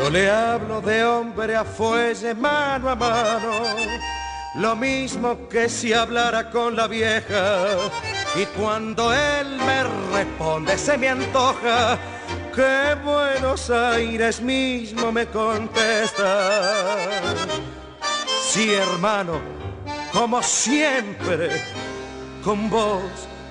Yo 0.00 0.08
le 0.08 0.30
hablo 0.30 0.80
de 0.80 1.04
hombre 1.04 1.54
a 1.54 1.62
fuelle, 1.62 2.34
mano 2.34 2.88
a 2.88 2.94
mano, 2.94 3.76
lo 4.54 4.74
mismo 4.74 5.46
que 5.46 5.68
si 5.68 5.92
hablara 5.92 6.48
con 6.48 6.74
la 6.74 6.86
vieja. 6.86 7.66
Y 8.34 8.46
cuando 8.46 9.12
él 9.12 9.58
me 9.58 9.82
responde, 10.14 10.78
se 10.78 10.96
me 10.96 11.10
antoja 11.10 11.98
que 12.54 12.94
Buenos 13.04 13.68
Aires 13.68 14.40
mismo 14.40 15.12
me 15.12 15.26
contesta. 15.26 16.96
Sí, 18.48 18.72
hermano, 18.72 19.38
como 20.14 20.42
siempre, 20.42 21.60
con 22.42 22.70
vos 22.70 23.02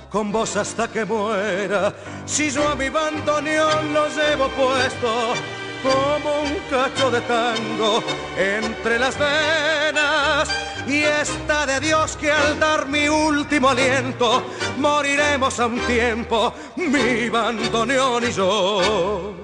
con 0.10 0.32
vos 0.32 0.56
hasta 0.56 0.88
que 0.88 1.06
muera. 1.06 1.94
Si 2.26 2.50
yo 2.50 2.68
a 2.68 2.74
mi 2.74 2.90
bandoneón 2.90 3.94
lo 3.94 4.08
llevo 4.08 4.48
puesto 4.48 5.36
como 5.82 6.42
un 6.42 6.58
cacho 6.70 7.12
de 7.12 7.22
tango 7.22 8.04
entre 8.38 9.00
las 9.00 9.18
venas. 9.18 10.50
Y 10.88 11.04
está 11.04 11.66
de 11.66 11.80
Dios 11.80 12.18
que 12.18 12.32
al 12.32 12.60
dar 12.60 12.88
mi 12.88 13.08
último 13.08 13.70
aliento 13.70 14.44
moriremos 14.80 15.60
a 15.60 15.68
un 15.68 15.80
tiempo, 15.82 16.54
mi 16.76 17.30
bandoneón 17.30 18.24
y 18.24 18.32
yo. 18.32 19.36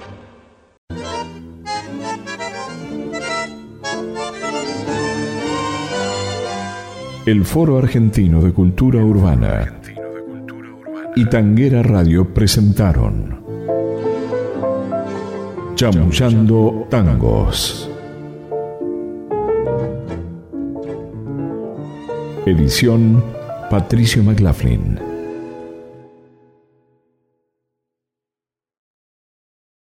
El 7.25 7.43
Foro 7.43 7.79
Argentino 7.79 8.41
de 8.41 8.53
Cultura 8.53 8.99
Urbana 8.99 9.81
y 11.15 11.25
Tanguera 11.25 11.81
Radio 11.81 12.31
presentaron 12.33 13.44
Chamullando 15.75 16.87
Tangos. 16.89 17.89
Edición 22.45 23.21
Patricio 23.69 24.23
McLaughlin. 24.23 25.04